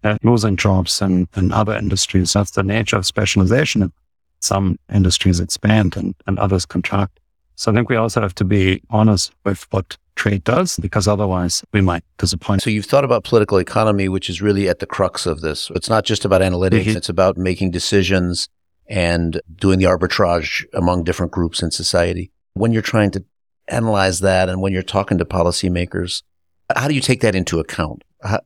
[0.04, 2.32] uh, losing jobs in, in other industries.
[2.32, 3.92] That's the nature of specialization.
[4.40, 7.20] Some industries expand and, and others contract.
[7.56, 11.62] So I think we also have to be honest with what trade does, because otherwise
[11.72, 12.62] we might disappoint.
[12.62, 15.70] So you've thought about political economy, which is really at the crux of this.
[15.74, 16.84] It's not just about analytics.
[16.84, 16.96] Mhm.
[16.96, 18.48] It's about making decisions
[18.88, 22.30] and doing the arbitrage among different groups in society.
[22.54, 23.24] When you're trying to
[23.68, 26.22] analyze that and when you're talking to policymakers,
[26.74, 28.04] how do you take that into account?
[28.22, 28.40] How,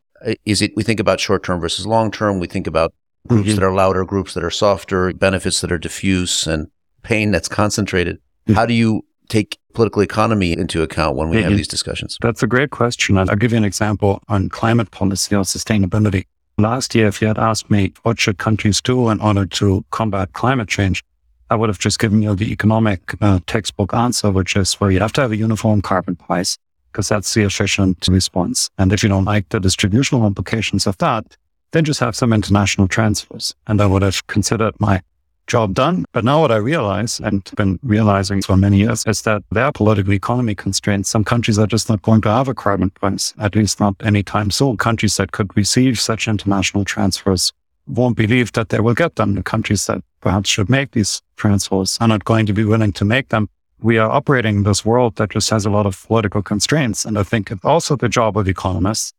[0.44, 2.38] is it, we think about short term versus long term.
[2.40, 2.92] We think about
[3.28, 3.54] groups Mhm.
[3.56, 6.68] that are louder, groups that are softer, benefits that are diffuse and
[7.02, 8.18] pain that's concentrated.
[8.48, 8.54] Mhm.
[8.54, 11.56] How do you take political economy into account when we have Mhm.
[11.56, 12.18] these discussions?
[12.20, 13.16] That's a great question.
[13.18, 16.24] I'll give you an example on climate policy or sustainability.
[16.58, 20.32] Last year, if you had asked me what should countries do in order to combat
[20.34, 21.02] climate change,
[21.50, 25.00] I would have just given you the economic uh, textbook answer, which is where you
[25.00, 26.56] have to have a uniform carbon price
[26.94, 28.70] because that's the efficient response.
[28.78, 31.36] And if you don't like the distributional implications of that,
[31.72, 33.52] then just have some international transfers.
[33.66, 35.02] And I would have considered my
[35.48, 36.04] job done.
[36.12, 39.72] But now what I realize and been realizing for many years is that there are
[39.72, 41.10] political economy constraints.
[41.10, 44.52] Some countries are just not going to have a carbon price, at least not anytime
[44.52, 44.76] soon.
[44.76, 47.52] Countries that could receive such international transfers
[47.88, 49.34] won't believe that they will get them.
[49.34, 53.04] The countries that perhaps should make these transfers are not going to be willing to
[53.04, 53.48] make them.
[53.84, 57.04] We are operating in this world that just has a lot of political constraints.
[57.04, 59.12] And I think it's also the job of economists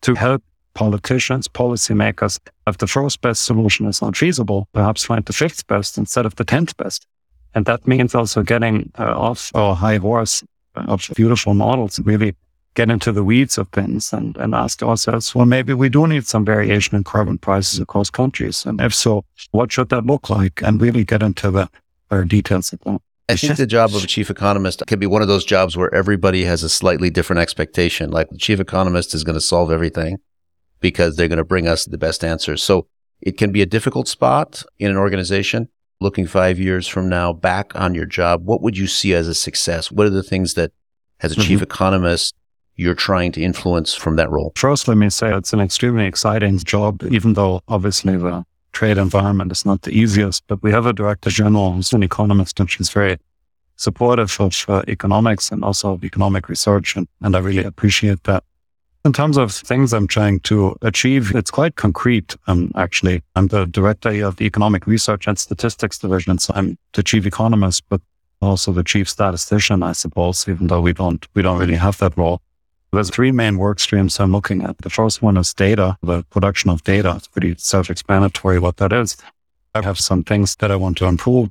[0.00, 5.34] to help politicians, policymakers, if the first best solution is not feasible, perhaps find the
[5.34, 7.06] fifth best instead of the tenth best.
[7.54, 10.42] And that means also getting uh, off our high horse
[10.74, 12.34] of beautiful models, really
[12.72, 16.26] get into the weeds of things and, and ask ourselves, well, maybe we do need
[16.26, 18.64] some variation in carbon prices across countries.
[18.64, 20.62] And if so, what should that look like?
[20.62, 21.68] And really get into the
[22.24, 23.02] details of that.
[23.28, 25.92] I think the job of a chief economist can be one of those jobs where
[25.92, 28.10] everybody has a slightly different expectation.
[28.10, 30.18] Like the chief economist is going to solve everything
[30.80, 32.62] because they're going to bring us the best answers.
[32.62, 32.86] So
[33.20, 35.68] it can be a difficult spot in an organization.
[35.98, 39.34] Looking five years from now back on your job, what would you see as a
[39.34, 39.90] success?
[39.90, 40.72] What are the things that,
[41.20, 41.62] as a chief mm-hmm.
[41.62, 42.36] economist,
[42.76, 44.52] you're trying to influence from that role?
[44.56, 48.44] First, let me say it's an extremely exciting job, even though obviously the
[48.76, 50.46] trade environment is not the easiest.
[50.48, 53.16] But we have a director general who's an economist and she's very
[53.76, 56.96] supportive of uh, economics and also of economic research.
[56.96, 58.44] And, and I really appreciate that.
[59.06, 62.36] In terms of things I'm trying to achieve, it's quite concrete.
[62.48, 67.02] Um, actually, I'm the director of the Economic Research and Statistics Division, so I'm the
[67.04, 68.00] chief economist, but
[68.42, 72.16] also the chief statistician, I suppose, even though we don't we don't really have that
[72.16, 72.40] role.
[72.92, 74.78] There's three main work streams I'm looking at.
[74.78, 77.14] The first one is data, the production of data.
[77.16, 79.16] It's pretty self-explanatory what that is.
[79.74, 81.50] I have some things that I want to improve.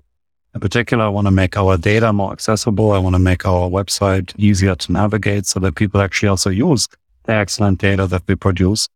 [0.55, 2.93] In particular, I want to make our data more accessible.
[2.93, 6.87] I want to make our website easier to navigate so that people actually also use
[7.25, 8.87] the excellent data that we produce.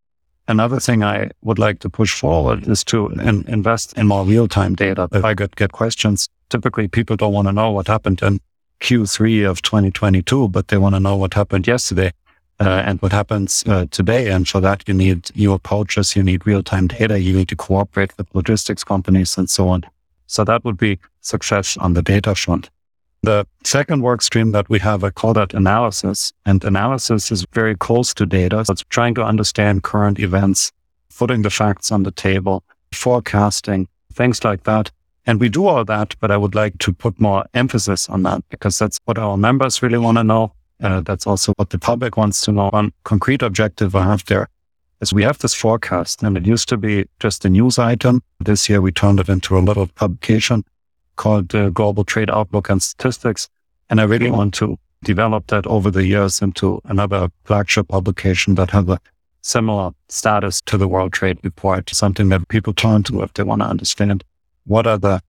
[0.48, 4.74] Another thing I would like to push forward is to in, invest in more real-time
[4.74, 5.08] data.
[5.12, 8.40] If I get, get questions, typically people don't want to know what happened in
[8.80, 12.14] Q3 of 2022, but they want to know what happened yesterday
[12.60, 14.30] uh, and what happens uh, today.
[14.30, 18.18] And for that, you need new approaches, you need real-time data, you need to cooperate
[18.18, 19.84] with logistics companies and so on.
[20.28, 22.70] So that would be success on the data front.
[23.22, 26.32] The second work stream that we have, I call that analysis.
[26.46, 28.64] And analysis is very close to data.
[28.66, 30.72] So it's trying to understand current events,
[31.18, 34.92] putting the facts on the table, forecasting, things like that.
[35.26, 38.44] And we do all that, but I would like to put more emphasis on that
[38.50, 40.54] because that's what our members really want to know.
[40.82, 42.70] Uh, that's also what the public wants to know.
[42.70, 44.48] One concrete objective I have there
[45.02, 48.22] is we have this forecast and it used to be just a news item.
[48.40, 50.64] This year we turned it into a little publication
[51.16, 53.50] called uh, Global Trade Outlook and Statistics.
[53.90, 58.72] And I really want to develop that over the years into another flagship publication that
[58.72, 59.00] has a
[59.42, 63.62] similar status to the World Trade Report, something that people turn to if they want
[63.62, 64.24] to understand
[64.66, 65.22] what are the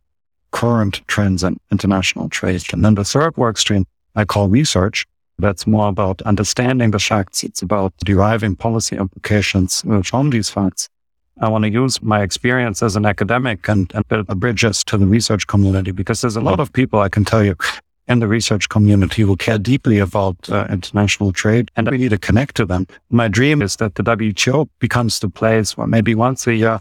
[0.50, 2.62] current trends in international trade.
[2.72, 5.06] And then the third work stream I call research.
[5.40, 7.42] That's more about understanding the facts.
[7.42, 10.88] It's about deriving policy implications from these facts.
[11.40, 15.06] I want to use my experience as an academic and, and build bridges to the
[15.06, 17.56] research community because there's a lot of people I can tell you
[18.08, 22.18] in the research community who care deeply about uh, international trade and we need to
[22.18, 22.86] connect to them.
[23.08, 26.80] My dream is that the WTO becomes the place where maybe once a year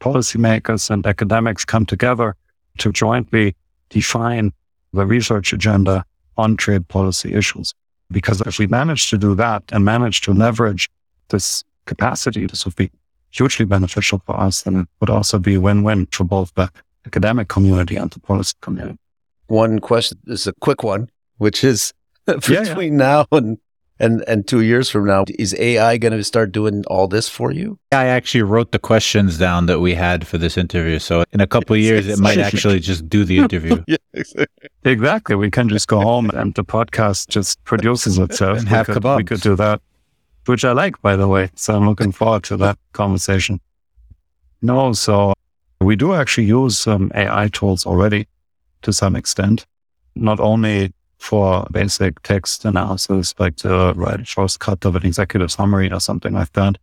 [0.00, 2.36] policymakers and academics come together
[2.78, 3.56] to jointly
[3.88, 4.52] define
[4.92, 6.04] the research agenda
[6.36, 7.74] on trade policy issues.
[8.10, 10.88] Because if we manage to do that and manage to leverage
[11.28, 12.90] this capacity, this would be
[13.30, 14.64] hugely beneficial for us.
[14.66, 16.70] And it would also be a win-win for both the
[17.06, 18.98] academic community and the policy community.
[19.48, 21.92] One question is a quick one, which is
[22.26, 22.36] yeah.
[22.36, 23.58] between now and,
[24.00, 27.50] and, and two years from now, is AI going to start doing all this for
[27.50, 27.78] you?
[27.92, 30.98] I actually wrote the questions down that we had for this interview.
[30.98, 33.82] So in a couple of years, it might actually just do the interview.
[33.88, 34.68] yeah, exactly.
[34.84, 35.34] Exactly.
[35.34, 38.58] We can just go home and the podcast just produces itself.
[38.58, 39.16] And have we could, kebabs.
[39.16, 39.80] We could do that,
[40.46, 41.50] which I like, by the way.
[41.56, 43.60] So I'm looking forward to that conversation.
[44.62, 45.34] No, so
[45.80, 48.26] we do actually use um, AI tools already
[48.82, 49.66] to some extent,
[50.14, 55.50] not only for basic text analysis, like to write a first cut of an executive
[55.50, 56.78] summary or something like that,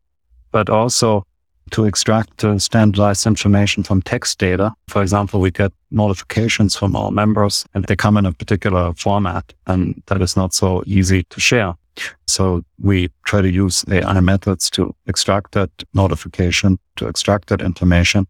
[0.52, 1.26] but also
[1.72, 4.74] to extract uh, standardized information from text data.
[4.88, 9.54] For example, we get notifications from our members and they come in a particular format
[9.66, 11.74] and that is not so easy to share.
[12.28, 18.28] So we try to use AI methods to extract that notification, to extract that information.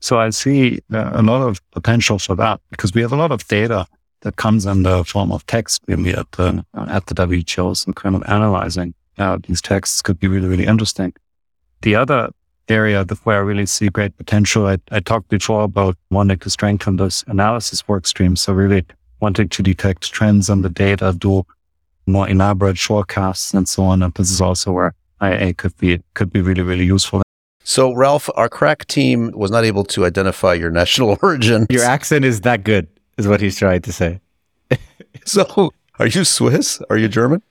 [0.00, 3.32] So I see uh, a lot of potential for that because we have a lot
[3.32, 3.86] of data
[4.22, 8.16] that comes in the form of text maybe at the, at the WTOs and kind
[8.16, 11.12] of analyzing uh, these texts could be really, really interesting.
[11.82, 12.30] The other
[12.68, 16.50] area that where I really see great potential, I, I talked before about wanting to
[16.50, 18.36] strengthen this analysis work stream.
[18.36, 18.84] So really
[19.20, 21.44] wanting to detect trends in the data, do
[22.06, 24.02] more elaborate forecasts and so on.
[24.02, 27.22] And this is also where IA could be, could be really, really useful.
[27.64, 31.66] So, Ralph, our crack team was not able to identify your national origin.
[31.70, 32.88] Your accent is that good,
[33.22, 34.20] is what he's trying to say.
[35.24, 36.80] So, are you Swiss?
[36.90, 37.42] Are you German?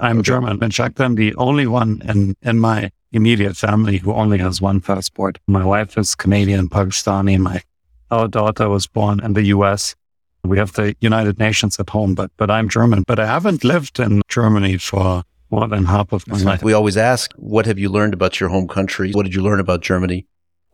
[0.00, 0.62] I'm German.
[0.64, 4.80] In fact, I'm the only one in, in my immediate family who only has one
[4.80, 5.38] passport.
[5.46, 7.38] My wife is Canadian, Pakistani.
[7.38, 7.62] My
[8.10, 9.94] our daughter was born in the US.
[10.42, 13.04] We have the United Nations at home, but but I'm German.
[13.06, 16.62] But I haven't lived in Germany for more than half of my life.
[16.62, 19.12] We always ask, what have you learned about your home country?
[19.12, 20.26] What did you learn about Germany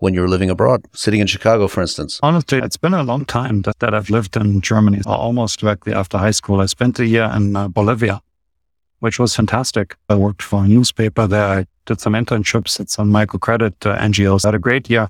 [0.02, 2.18] when you were living abroad, sitting in Chicago, for instance?
[2.24, 5.00] Honestly, it's been a long time that, that I've lived in Germany.
[5.06, 8.20] Almost directly after high school, I spent a year in uh, Bolivia,
[8.98, 9.94] which was fantastic.
[10.08, 11.46] I worked for a newspaper there.
[11.46, 14.44] I did some internships at some microcredit uh, NGOs.
[14.44, 15.08] I had a great year.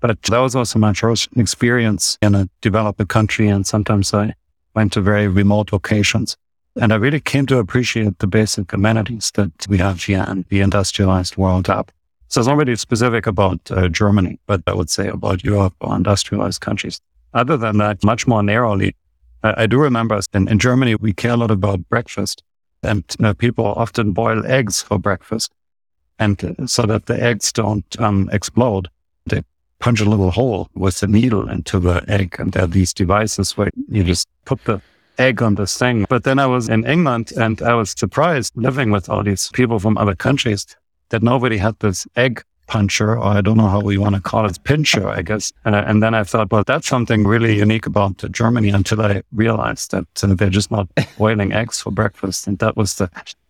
[0.00, 3.46] But that was also my first experience in a developing country.
[3.46, 4.34] And sometimes I
[4.74, 6.36] went to very remote locations.
[6.74, 10.62] And I really came to appreciate the basic amenities that we have here in the
[10.62, 11.92] industrialized world up.
[12.28, 15.94] So it's not really specific about uh, Germany, but I would say about Europe or
[15.94, 17.00] industrialized countries.
[17.34, 18.96] Other than that, much more narrowly,
[19.42, 22.42] I, do remember in, in Germany, we care a lot about breakfast
[22.82, 23.04] and
[23.38, 25.52] people often boil eggs for breakfast.
[26.18, 28.88] And so that the eggs don't um, explode,
[29.26, 29.42] they
[29.78, 32.36] punch a little hole with a needle into the egg.
[32.38, 34.80] And there are these devices where you just put the
[35.18, 36.06] egg on this thing.
[36.08, 39.78] But then I was in England and I was surprised living with all these people
[39.78, 40.66] from other countries
[41.10, 44.44] that nobody had this egg puncher, or I don't know how we want to call
[44.46, 45.52] it, pincher, I guess.
[45.64, 49.00] And, I- and then I thought, well, that's something really unique about uh, Germany until
[49.00, 50.88] I realized that uh, they're just not
[51.18, 52.46] boiling eggs for breakfast.
[52.48, 53.08] And that was the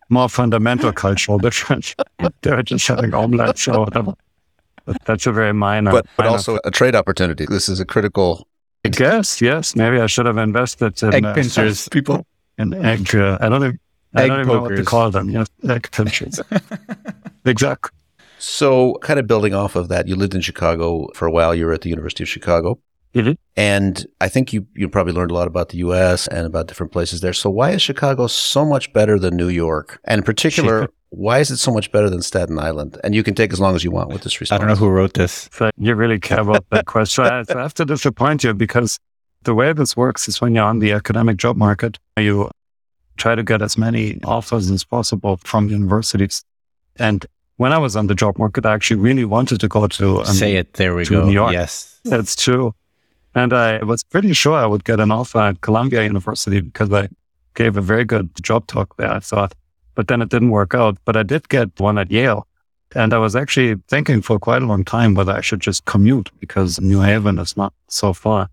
[0.09, 1.95] more fundamental cultural difference.
[2.41, 4.13] they're just having omelets or whatever.
[4.85, 5.91] But that's a very minor.
[5.91, 7.45] but but minor also a trade opportunity.
[7.45, 8.47] This is a critical.
[8.85, 9.75] I guess, yes.
[9.75, 12.25] Maybe I should have invested in Egg uh, pincers, people.
[12.57, 13.13] in egg.
[13.13, 13.77] Uh, I don't
[14.15, 15.29] even, I don't even know what to call them.
[15.29, 16.39] Yes, egg pinchers.
[17.45, 17.91] exactly.
[18.39, 21.55] So, kind of building off of that, you lived in Chicago for a while.
[21.55, 22.79] You were at the University of Chicago.
[23.15, 23.35] Mhm.
[23.55, 26.27] And I think you, you probably learned a lot about the U.S.
[26.27, 27.33] and about different places there.
[27.33, 29.99] So, why is Chicago so much better than New York?
[30.03, 32.99] And in particular, why is it so much better than Staten Island?
[33.03, 34.89] And you can take as long as you want with this I don't know who
[34.89, 35.49] wrote this.
[35.51, 37.23] So you really care about that question.
[37.25, 38.99] I I have to disappoint you because
[39.43, 42.49] the way this works is when you're on the academic job market, you
[43.17, 46.43] try to get as many offers as possible from universities.
[46.97, 47.25] And
[47.57, 50.25] when I was on the job market, I actually really wanted to go to um,
[50.25, 50.73] Say it.
[50.73, 51.25] There we to go.
[51.25, 51.53] New York.
[51.53, 51.99] Yes.
[52.05, 52.73] That's true.
[53.35, 57.09] And I was pretty sure I would get an offer at Columbia University because I
[57.55, 59.53] gave a very good job talk there, I thought.
[59.95, 60.97] But then it didn't work out.
[61.05, 62.47] But I did get one at Yale.
[62.95, 66.31] And I was actually thinking for quite a long time whether I should just commute
[66.39, 68.49] because New Haven is not so far.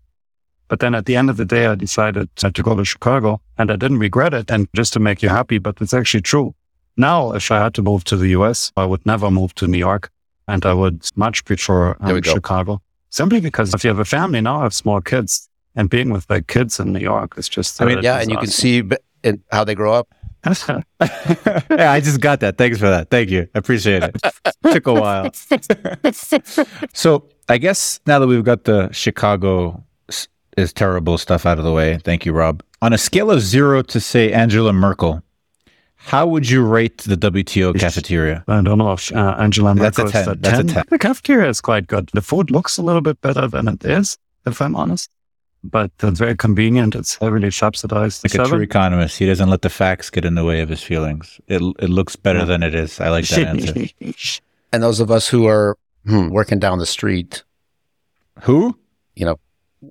[0.68, 3.70] But then at the end of the day, I decided to go to Chicago and
[3.70, 4.50] I didn't regret it.
[4.50, 6.54] And just to make you happy, but it's actually true.
[6.96, 9.78] Now, if I had to move to the US, I would never move to New
[9.78, 10.10] York
[10.48, 12.34] and I would much prefer There we um, go.
[12.34, 12.82] Chicago.
[13.10, 16.26] Simply because if you have a family now, I have small kids and being with
[16.26, 18.96] the kids in New York is just, I mean, yeah, and you can see b-
[19.22, 20.08] in how they grow up.
[20.68, 22.58] yeah, I just got that.
[22.58, 23.08] Thanks for that.
[23.10, 23.48] Thank you.
[23.54, 24.16] I appreciate it.
[24.62, 25.30] Took a while.
[26.92, 31.64] so I guess now that we've got the Chicago s- is terrible stuff out of
[31.64, 32.62] the way, thank you, Rob.
[32.82, 35.22] On a scale of zero to say Angela Merkel,
[35.96, 38.44] how would you rate the WTO cafeteria?
[38.46, 40.40] I don't know if uh, Angela That's a Merkel is 10.
[40.40, 40.74] That's a 10.
[40.74, 40.84] 10.
[40.90, 42.10] The cafeteria is quite good.
[42.12, 45.10] The food looks a little bit better than it is, if I'm honest.
[45.62, 46.94] But it's very convenient.
[46.94, 48.22] It's heavily subsidized.
[48.22, 50.82] Like a true economist, he doesn't let the facts get in the way of his
[50.82, 51.40] feelings.
[51.48, 53.00] It it looks better than it is.
[53.00, 53.46] I like that
[54.02, 54.38] answer.
[54.74, 57.44] And those of us who are hmm, working down the street,
[58.42, 58.76] Who?
[59.16, 59.38] you know,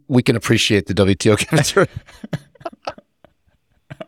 [0.07, 1.87] we can appreciate the WTO cafeteria.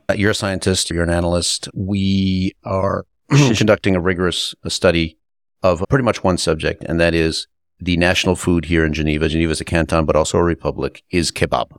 [0.08, 1.68] Uh, you're a scientist, you're an analyst.
[1.74, 5.18] We are conducting a rigorous study
[5.64, 7.48] of pretty much one subject, and that is
[7.80, 9.28] the national food here in Geneva.
[9.28, 11.76] Geneva is a canton, but also a republic, is kebab.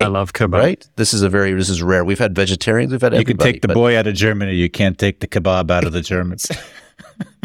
[0.00, 0.52] I love kebab.
[0.58, 0.88] Right?
[0.96, 2.04] This is a very, this is rare.
[2.04, 4.54] We've had vegetarians, we've had You can take the but- boy out of Germany.
[4.54, 6.50] You can't take the kebab out of the Germans.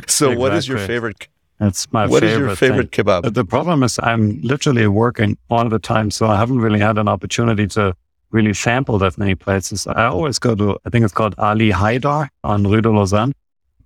[0.07, 1.27] So, what is your favorite?
[1.67, 2.47] It's my What is favorite.
[2.47, 3.05] your favorite thing.
[3.05, 3.33] kebab?
[3.33, 7.07] The problem is I'm literally working all the time, so I haven't really had an
[7.07, 7.95] opportunity to
[8.31, 9.85] really sample that many places.
[9.87, 13.33] I always go to, I think it's called Ali Haidar on Rue de Lausanne,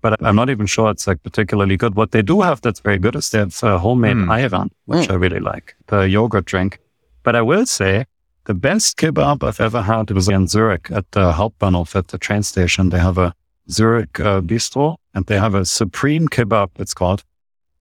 [0.02, 1.96] but I'm not even sure it's like particularly good.
[1.96, 4.32] What they do have that's very good is they have uh, homemade Hmm.
[4.32, 5.12] ayran, which Hmm.
[5.14, 6.80] I really like, the yogurt drink.
[7.24, 8.06] But I will say
[8.46, 12.44] the best kebab I've ever had was in Zurich at the Hauptbahnhof at the train
[12.44, 12.90] station.
[12.90, 13.34] They have a
[13.70, 17.24] Zurich uh, bistro and they have a supreme kebab, it's called.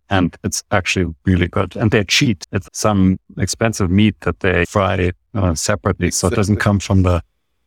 [0.08, 1.74] And it's actually really good.
[1.76, 2.46] And they cheat.
[2.52, 6.10] It's some expensive meat that they fry uh, separately.
[6.12, 7.22] So it doesn't come from the,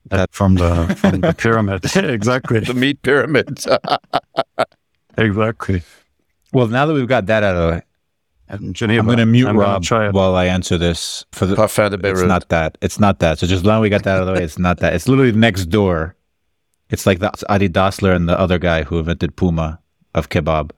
[0.06, 1.84] that from the, from the pyramid.
[1.96, 2.62] exactly.
[2.62, 3.64] The meat pyramid.
[5.18, 5.82] Exactly.
[6.54, 7.82] well, now that we've got that out of the way,
[8.72, 9.00] Geneva.
[9.02, 11.26] I'm going to mute I'm Rob while I answer this.
[11.32, 12.28] For the, Parfum de it's Beirut.
[12.28, 12.78] not that.
[12.82, 13.38] It's not that.
[13.40, 14.44] So just now we got that out of the way.
[14.44, 14.94] It's not that.
[14.94, 16.16] It's literally next door.
[16.90, 19.80] It's like the Adi Dassler and the other guy who invented Puma
[20.16, 20.72] of kebab.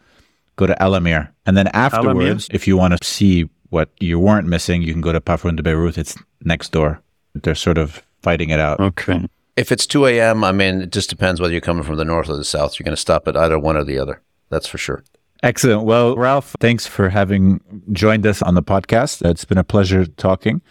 [0.55, 1.29] Go to Alamir.
[1.45, 5.11] And then afterwards, if you want to see what you weren't missing, you can go
[5.11, 5.97] to Parfum de Beirut.
[5.97, 7.01] It's next door.
[7.33, 8.79] They're sort of fighting it out.
[8.79, 9.25] Okay.
[9.55, 12.29] If it's 2 a.m., I mean, it just depends whether you're coming from the north
[12.29, 12.79] or the south.
[12.79, 14.21] You're going to stop at either one or the other.
[14.49, 15.03] That's for sure.
[15.43, 15.83] Excellent.
[15.83, 19.27] Well, Ralph, thanks for having joined us on the podcast.
[19.27, 20.61] It's been a pleasure talking.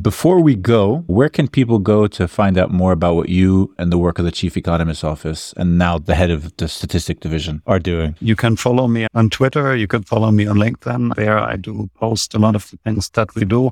[0.00, 3.90] Before we go, where can people go to find out more about what you and
[3.90, 7.62] the work of the Chief Economist's Office and now the head of the Statistic Division
[7.66, 8.14] are doing?
[8.20, 9.74] You can follow me on Twitter.
[9.74, 11.14] You can follow me on LinkedIn.
[11.14, 13.70] There I do post a lot of the things that we do.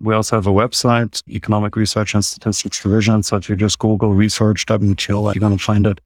[0.00, 3.24] We also have a website, Economic Research and Statistics Division.
[3.24, 6.00] So if you just Google research WTO, you're going to find it.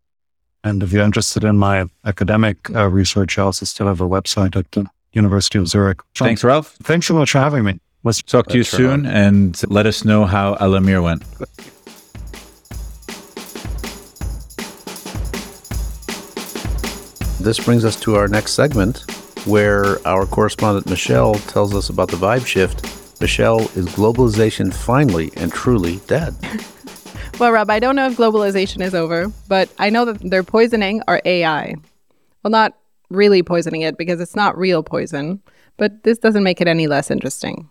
[0.65, 4.57] And if you're interested in my academic uh, research, I also still have a website
[4.57, 6.01] at the University of Zurich.
[6.15, 6.75] Thanks, Ralph.
[6.83, 7.81] Thanks so much for having me.
[8.05, 11.23] Was Talk to you soon and let us know how Alamir went.
[17.39, 19.05] This brings us to our next segment
[19.47, 22.83] where our correspondent Michelle tells us about the vibe shift.
[23.21, 26.35] Michelle, is globalization finally and truly dead?
[27.39, 31.03] Well, Rob, I don't know if globalization is over, but I know that they're poisoning
[31.09, 31.75] our AI.
[32.43, 32.79] Well, not
[33.11, 35.43] really poisoning it because it's not real poison,
[35.77, 37.69] but this doesn't make it any less interesting.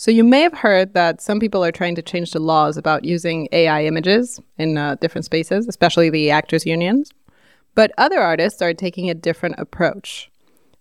[0.00, 3.04] So, you may have heard that some people are trying to change the laws about
[3.04, 7.10] using AI images in uh, different spaces, especially the actors' unions.
[7.74, 10.30] But other artists are taking a different approach.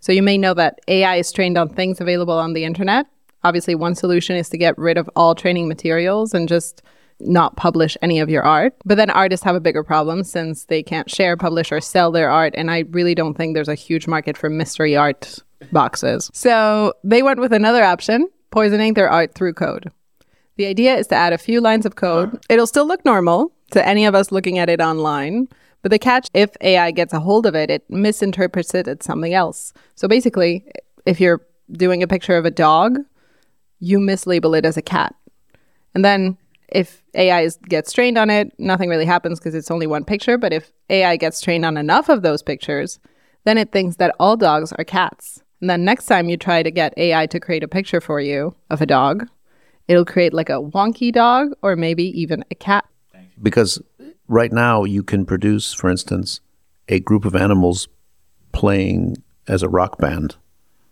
[0.02, 3.08] So, you may know that AI is trained on things available on the internet.
[3.44, 6.84] Obviously, one solution is to get rid of all training materials and just
[7.20, 8.76] not publish any of your art.
[8.86, 12.30] But then artists have a bigger problem since they can't share, publish, or sell their
[12.30, 12.54] art.
[12.56, 15.40] And I really don't think there's a huge market for mystery art
[15.72, 16.30] boxes.
[16.36, 19.92] So they went with another option poisoning their art through code.
[20.58, 22.44] The idea is to add a few lines of code.
[22.50, 25.48] It'll still look normal to any of us looking at it online.
[25.82, 29.34] But the catch, if AI gets a hold of it, it misinterprets it as something
[29.34, 29.72] else.
[29.96, 30.66] So basically,
[31.06, 33.00] if you're doing a picture of a dog,
[33.80, 35.16] you mislabel it as a cat.
[35.94, 36.38] And then
[36.70, 40.38] if AI is, gets trained on it, nothing really happens because it's only one picture.
[40.38, 43.00] But if AI gets trained on enough of those pictures,
[43.46, 45.44] then it thinks that all dogs are cats.
[45.62, 48.56] And then next time you try to get AI to create a picture for you
[48.70, 49.28] of a dog,
[49.88, 52.86] it'll create like a wonky dog or maybe even a cat.
[53.42, 53.82] Because
[54.28, 56.42] right now you can produce, for instance,
[56.88, 57.88] a group of animals
[58.52, 60.36] playing as a rock band,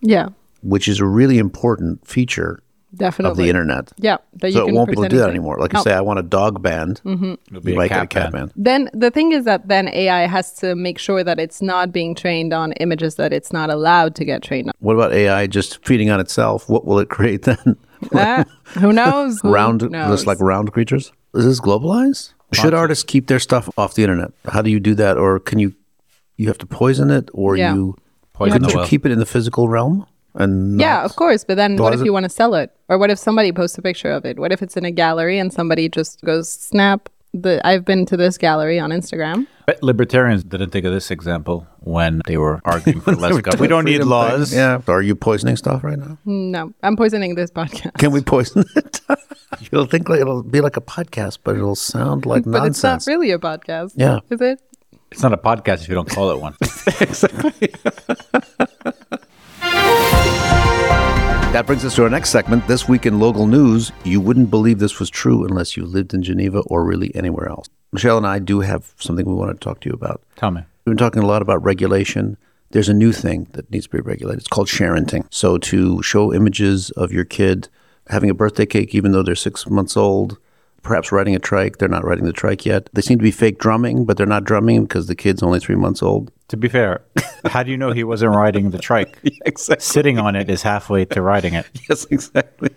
[0.02, 0.30] Yeah,
[0.62, 2.62] which is a really important feature
[2.98, 3.32] definitely.
[3.32, 3.92] of the internet.
[3.98, 5.58] Yeah, that So you it won't be able to do that anymore.
[5.60, 5.80] Like No.
[5.80, 7.02] I say, I want a dog band.
[7.06, 8.34] It'll be You a might get a cat cat band.
[8.34, 8.52] band.
[8.56, 12.16] Then the thing is that then AI has to make sure that it's not being
[12.16, 14.74] trained on images that it's not allowed to get trained on.
[14.80, 16.70] What about AI just feeding on itself?
[16.70, 17.78] What will it create then?
[18.14, 18.44] Ah,
[18.80, 19.40] who knows?
[19.42, 20.12] Who round, knows?
[20.12, 21.12] just like round creatures.
[21.34, 22.34] Is this globalized?
[22.54, 24.32] Should artists keep their stuff off the internet?
[24.48, 25.18] How do you do that?
[25.18, 25.74] Or can you?
[26.38, 27.74] You have to poison it, or Yeah.
[27.74, 27.96] you
[28.34, 30.06] Poison couldn't you keep it in the physical realm?
[30.36, 31.44] And Yeah, not- of course.
[31.44, 32.72] But then what if it- you want to sell it?
[32.90, 34.38] Or what if somebody posts a picture of it?
[34.38, 38.16] What if it's in a gallery and somebody just goes, snap, the, I've been to
[38.16, 39.46] this gallery on Instagram.
[39.66, 43.60] But libertarians didn't think of this example when they were arguing for less government.
[43.60, 44.52] We don't need laws.
[44.52, 44.60] thing.
[44.60, 44.80] Yeah.
[44.88, 46.18] Are you poisoning stuff right now?
[46.24, 47.96] No, I'm poisoning this podcast.
[47.98, 49.02] Can we poison it?
[49.72, 53.04] You'll think like it'll be like a podcast, but it'll sound like but it's not
[53.08, 53.94] really a podcast.
[53.98, 54.20] Yeah.
[54.30, 54.62] Is it?
[55.12, 56.56] It's not a podcast if you don't call it one.
[61.56, 62.68] That brings us to our next segment.
[62.68, 66.22] This week in local news, you wouldn't believe this was true unless you lived in
[66.22, 67.70] Geneva or really anywhere else.
[67.94, 70.22] Michelle and I do have something we want to talk to you about.
[70.36, 70.64] Tell me.
[70.84, 72.36] We've been talking a lot about regulation.
[72.72, 74.42] There's a new thing that needs to be regulated.
[74.42, 75.28] It's called sharenting.
[75.32, 77.70] So to show images of your kid
[78.10, 80.38] having a birthday cake, even though they're six months old,
[80.84, 81.78] perhaps riding a trike.
[81.78, 82.90] They're not riding the trike yet.
[82.92, 85.76] They seem to be fake drumming, but they're not drumming because the kid's only three
[85.76, 86.34] months old.
[86.50, 87.02] To be fair,
[87.46, 89.18] how do you know he wasn't riding the trike?
[89.46, 89.84] exactly.
[89.84, 91.66] Sitting on it is halfway to riding it.
[91.90, 92.70] Yes, exactly.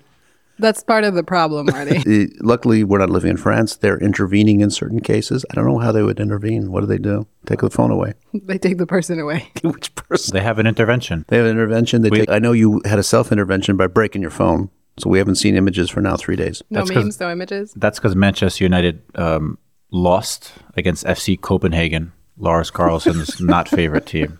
[0.60, 1.98] That's part of the problem, Marty.
[1.98, 3.76] Uh, luckily, we're not living in France.
[3.76, 5.44] They're intervening in certain cases.
[5.50, 6.72] I don't know how they would intervene.
[6.72, 7.28] What do they do?
[7.46, 8.14] Take the phone away.
[8.34, 9.52] they take the person away.
[9.62, 10.34] Which person?
[10.34, 11.24] They have an intervention.
[11.28, 12.02] They have an intervention.
[12.02, 15.08] They We- take, I know you had a self intervention by breaking your phone, so
[15.08, 16.60] we haven't seen images for now three days.
[16.70, 17.72] No That's 'cause- memes, no images.
[17.76, 19.58] That's because Manchester United um,
[19.92, 24.38] lost against FC Copenhagen, Lars Carlson's not favorite team.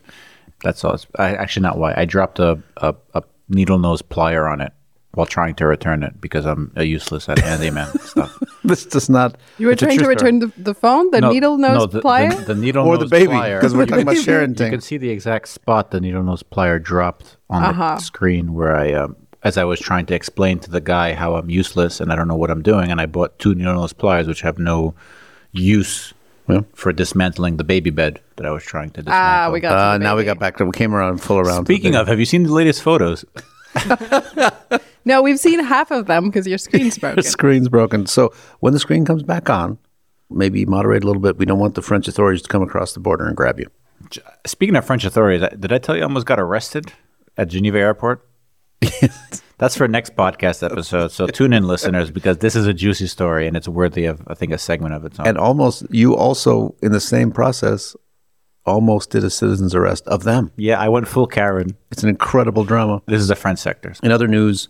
[0.63, 0.95] That's all.
[0.95, 1.95] It's, I, actually, not why.
[1.97, 4.73] I dropped a, a, a needle nose plier on it
[5.13, 8.37] while trying to return it because I'm a useless at handyman stuff.
[8.65, 9.37] This does not.
[9.59, 12.37] You were trying to return the, the phone, the No, needle no, nose the, plier?
[12.45, 13.59] The, the needle Or the baby, plier.
[13.59, 14.71] because we're talking about sharing You thing.
[14.73, 17.95] can see the exact spot the needle nose plier dropped on Uh-huh.
[17.97, 21.37] the screen where I, um, as I was trying to explain to the guy how
[21.37, 23.93] I'm useless and I don't know what I'm doing, and I bought two needle nose
[23.93, 24.95] pliers which have no
[25.53, 26.13] use
[26.49, 26.61] Yeah.
[26.75, 29.21] for dismantling the baby bed that I was trying to dismantle.
[29.23, 29.77] Ah, we got.
[29.79, 31.67] Uh, now we got back to we came around full around.
[31.67, 33.25] Speaking of, have you seen the latest photos?
[35.05, 37.17] No, we've seen half of them because your screen's broken.
[37.17, 38.07] the screen's broken.
[38.07, 38.31] So
[38.61, 39.79] when the screen comes back on,
[40.29, 41.39] maybe moderate a little bit.
[41.39, 43.71] We don't want the French authorities to come across the border and grab you.
[44.47, 46.93] Speaking of French authorities, did I tell you I almost got arrested
[47.39, 48.29] at Geneva Airport?
[49.59, 51.11] That's for next podcast episode.
[51.11, 54.35] So tune in, listeners, because this is a juicy story and it's worthy of, I
[54.35, 55.27] think, a segment of its own.
[55.27, 57.97] And almost, you also in the same process,
[58.65, 60.53] almost did a citizen's arrest of them.
[60.57, 61.77] yeah, I went full Karen.
[61.91, 63.03] It's an incredible drama.
[63.07, 63.95] This is the French sector.
[64.03, 64.69] In other news,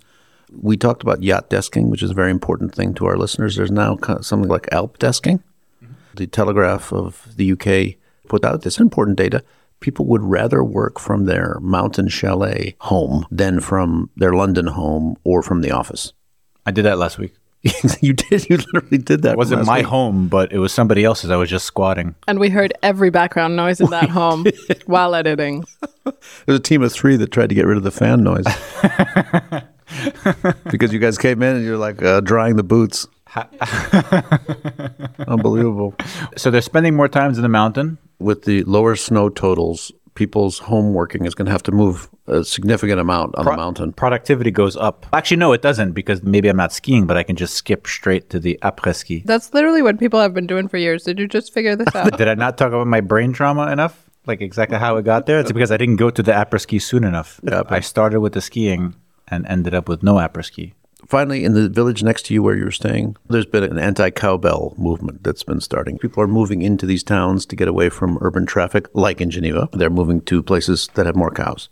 [0.52, 3.56] we talked about yacht desking, which is a very important thing to our listeners.
[3.56, 5.42] There's now something like Alp desking.
[5.84, 5.92] Mm-hmm.
[6.14, 9.42] The Telegraph of the UK put out this important data.
[9.80, 15.42] People would rather work from their mountain chalet home than from their London home or
[15.42, 16.12] from the office.
[16.66, 17.34] I did that last week.
[18.00, 18.48] you did.
[18.48, 19.32] You literally did that.
[19.32, 19.86] It wasn't my week.
[19.86, 21.30] home, but it was somebody else's.
[21.30, 22.14] I was just squatting.
[22.28, 24.46] and we heard every background noise in that home
[24.86, 25.64] while editing.
[26.46, 28.44] There's a team of three that tried to get rid of the fan noise
[30.70, 33.06] because you guys came in and you're like uh, drying the boots.
[35.26, 35.94] Unbelievable.
[36.36, 37.98] So they're spending more times in the mountain.
[38.18, 42.42] With the lower snow totals, people's home working is going to have to move a
[42.44, 43.92] significant amount on the mountain.
[43.92, 45.06] Productivity goes up.
[45.12, 48.28] Actually, no, it doesn't because maybe I'm not skiing, but I can just skip straight
[48.30, 49.22] to the après ski.
[49.24, 51.04] That's literally what people have been doing for years.
[51.04, 52.18] Did you just figure this out?
[52.18, 54.10] Did I not talk about my brain trauma enough?
[54.26, 55.38] Like exactly how it got there?
[55.38, 57.40] It's because I didn't go to the après ski soon enough.
[57.44, 58.96] Yeah, but- I started with the skiing
[59.28, 60.74] and ended up with no après ski.
[61.08, 64.74] Finally, in the village next to you where you're staying, there's been an anti cowbell
[64.76, 65.96] movement that's been starting.
[65.96, 69.70] People are moving into these towns to get away from urban traffic, like in Geneva.
[69.72, 71.70] They're moving to places that have more cows.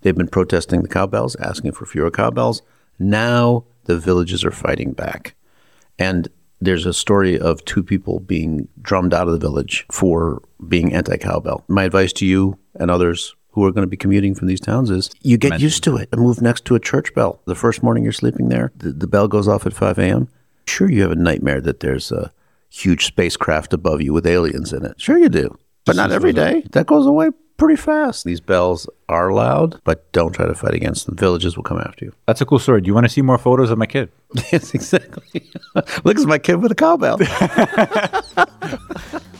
[0.00, 2.62] They've been protesting the cowbells, asking for fewer cowbells.
[2.98, 5.36] Now the villages are fighting back.
[5.96, 6.26] And
[6.60, 11.16] there's a story of two people being drummed out of the village for being anti
[11.16, 11.62] cowbell.
[11.68, 14.90] My advice to you and others who are going to be commuting from these towns
[14.90, 17.40] is you get used to it and move next to a church bell.
[17.44, 20.28] The first morning you're sleeping there, the, the bell goes off at 5 a.m.
[20.66, 22.32] Sure, you have a nightmare that there's a
[22.68, 25.00] huge spacecraft above you with aliens in it.
[25.00, 25.56] Sure, you do.
[25.84, 26.64] But not every day.
[26.72, 28.24] That goes away pretty fast.
[28.24, 31.16] These bells are loud, but don't try to fight against them.
[31.16, 32.12] Villages will come after you.
[32.26, 32.80] That's a cool story.
[32.80, 34.10] Do you want to see more photos of my kid?
[34.52, 35.48] yes, exactly.
[35.74, 37.18] Look, it's my kid with a cowbell.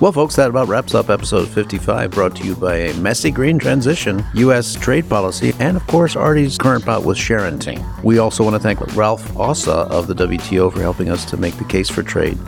[0.00, 3.58] Well, folks, that about wraps up episode 55, brought to you by a messy green
[3.58, 4.74] transition, U.S.
[4.74, 7.84] trade policy, and of course, Artie's current bout with sharenting.
[8.02, 11.54] We also want to thank Ralph Ossa of the WTO for helping us to make
[11.56, 12.38] the case for trade,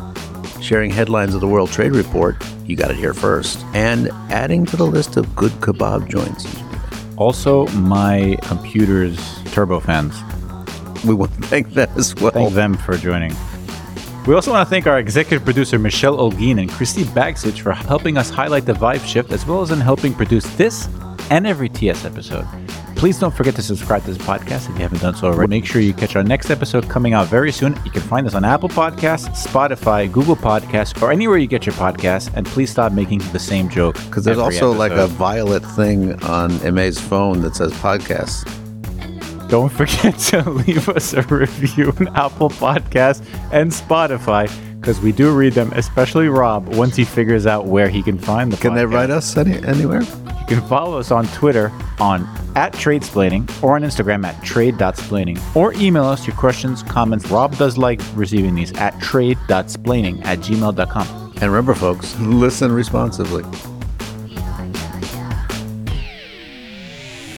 [0.63, 4.77] sharing headlines of the World Trade Report, you got it here first, and adding to
[4.79, 6.47] the list of good kebab joints.
[7.19, 9.19] Also, my computer's
[9.53, 10.15] turbo fans.
[11.05, 12.31] We want to thank them as well.
[12.31, 13.37] Thank them for joining.
[14.27, 18.17] We also want to thank our executive producer Michelle Olguin and Cristi Bagsic for helping
[18.17, 20.89] us highlight the vibe shift as well as in helping produce this
[21.31, 22.47] and every TS episode.
[22.95, 25.51] Please don't forget to subscribe to this podcast if you haven't done so already.
[25.51, 27.77] Make sure you catch our next episode coming out very soon.
[27.85, 31.75] You can find us on Apple Podcasts, Spotify, Google Podcasts, or anywhere you get your
[31.75, 32.33] podcasts.
[32.37, 33.97] And please stop making the same joke.
[34.05, 38.62] Because there's also like a violet thing on Mae's phone that says podcasts.
[39.53, 43.23] Don't forget to leave us a review on Apple Podcasts
[43.53, 44.51] and Spotify
[44.81, 48.51] because we do read them, especially Rob, once he figures out where he can find
[48.51, 48.61] the podcast.
[48.63, 50.01] Can they write us any, anywhere?
[50.01, 52.23] You can follow us on Twitter on
[52.57, 57.29] at tradesplaining or on Instagram at trade.splaining or email us your questions, comments.
[57.31, 61.33] Rob does like receiving these at trade.splaining at gmail.com.
[61.33, 63.45] And remember, folks, listen responsibly.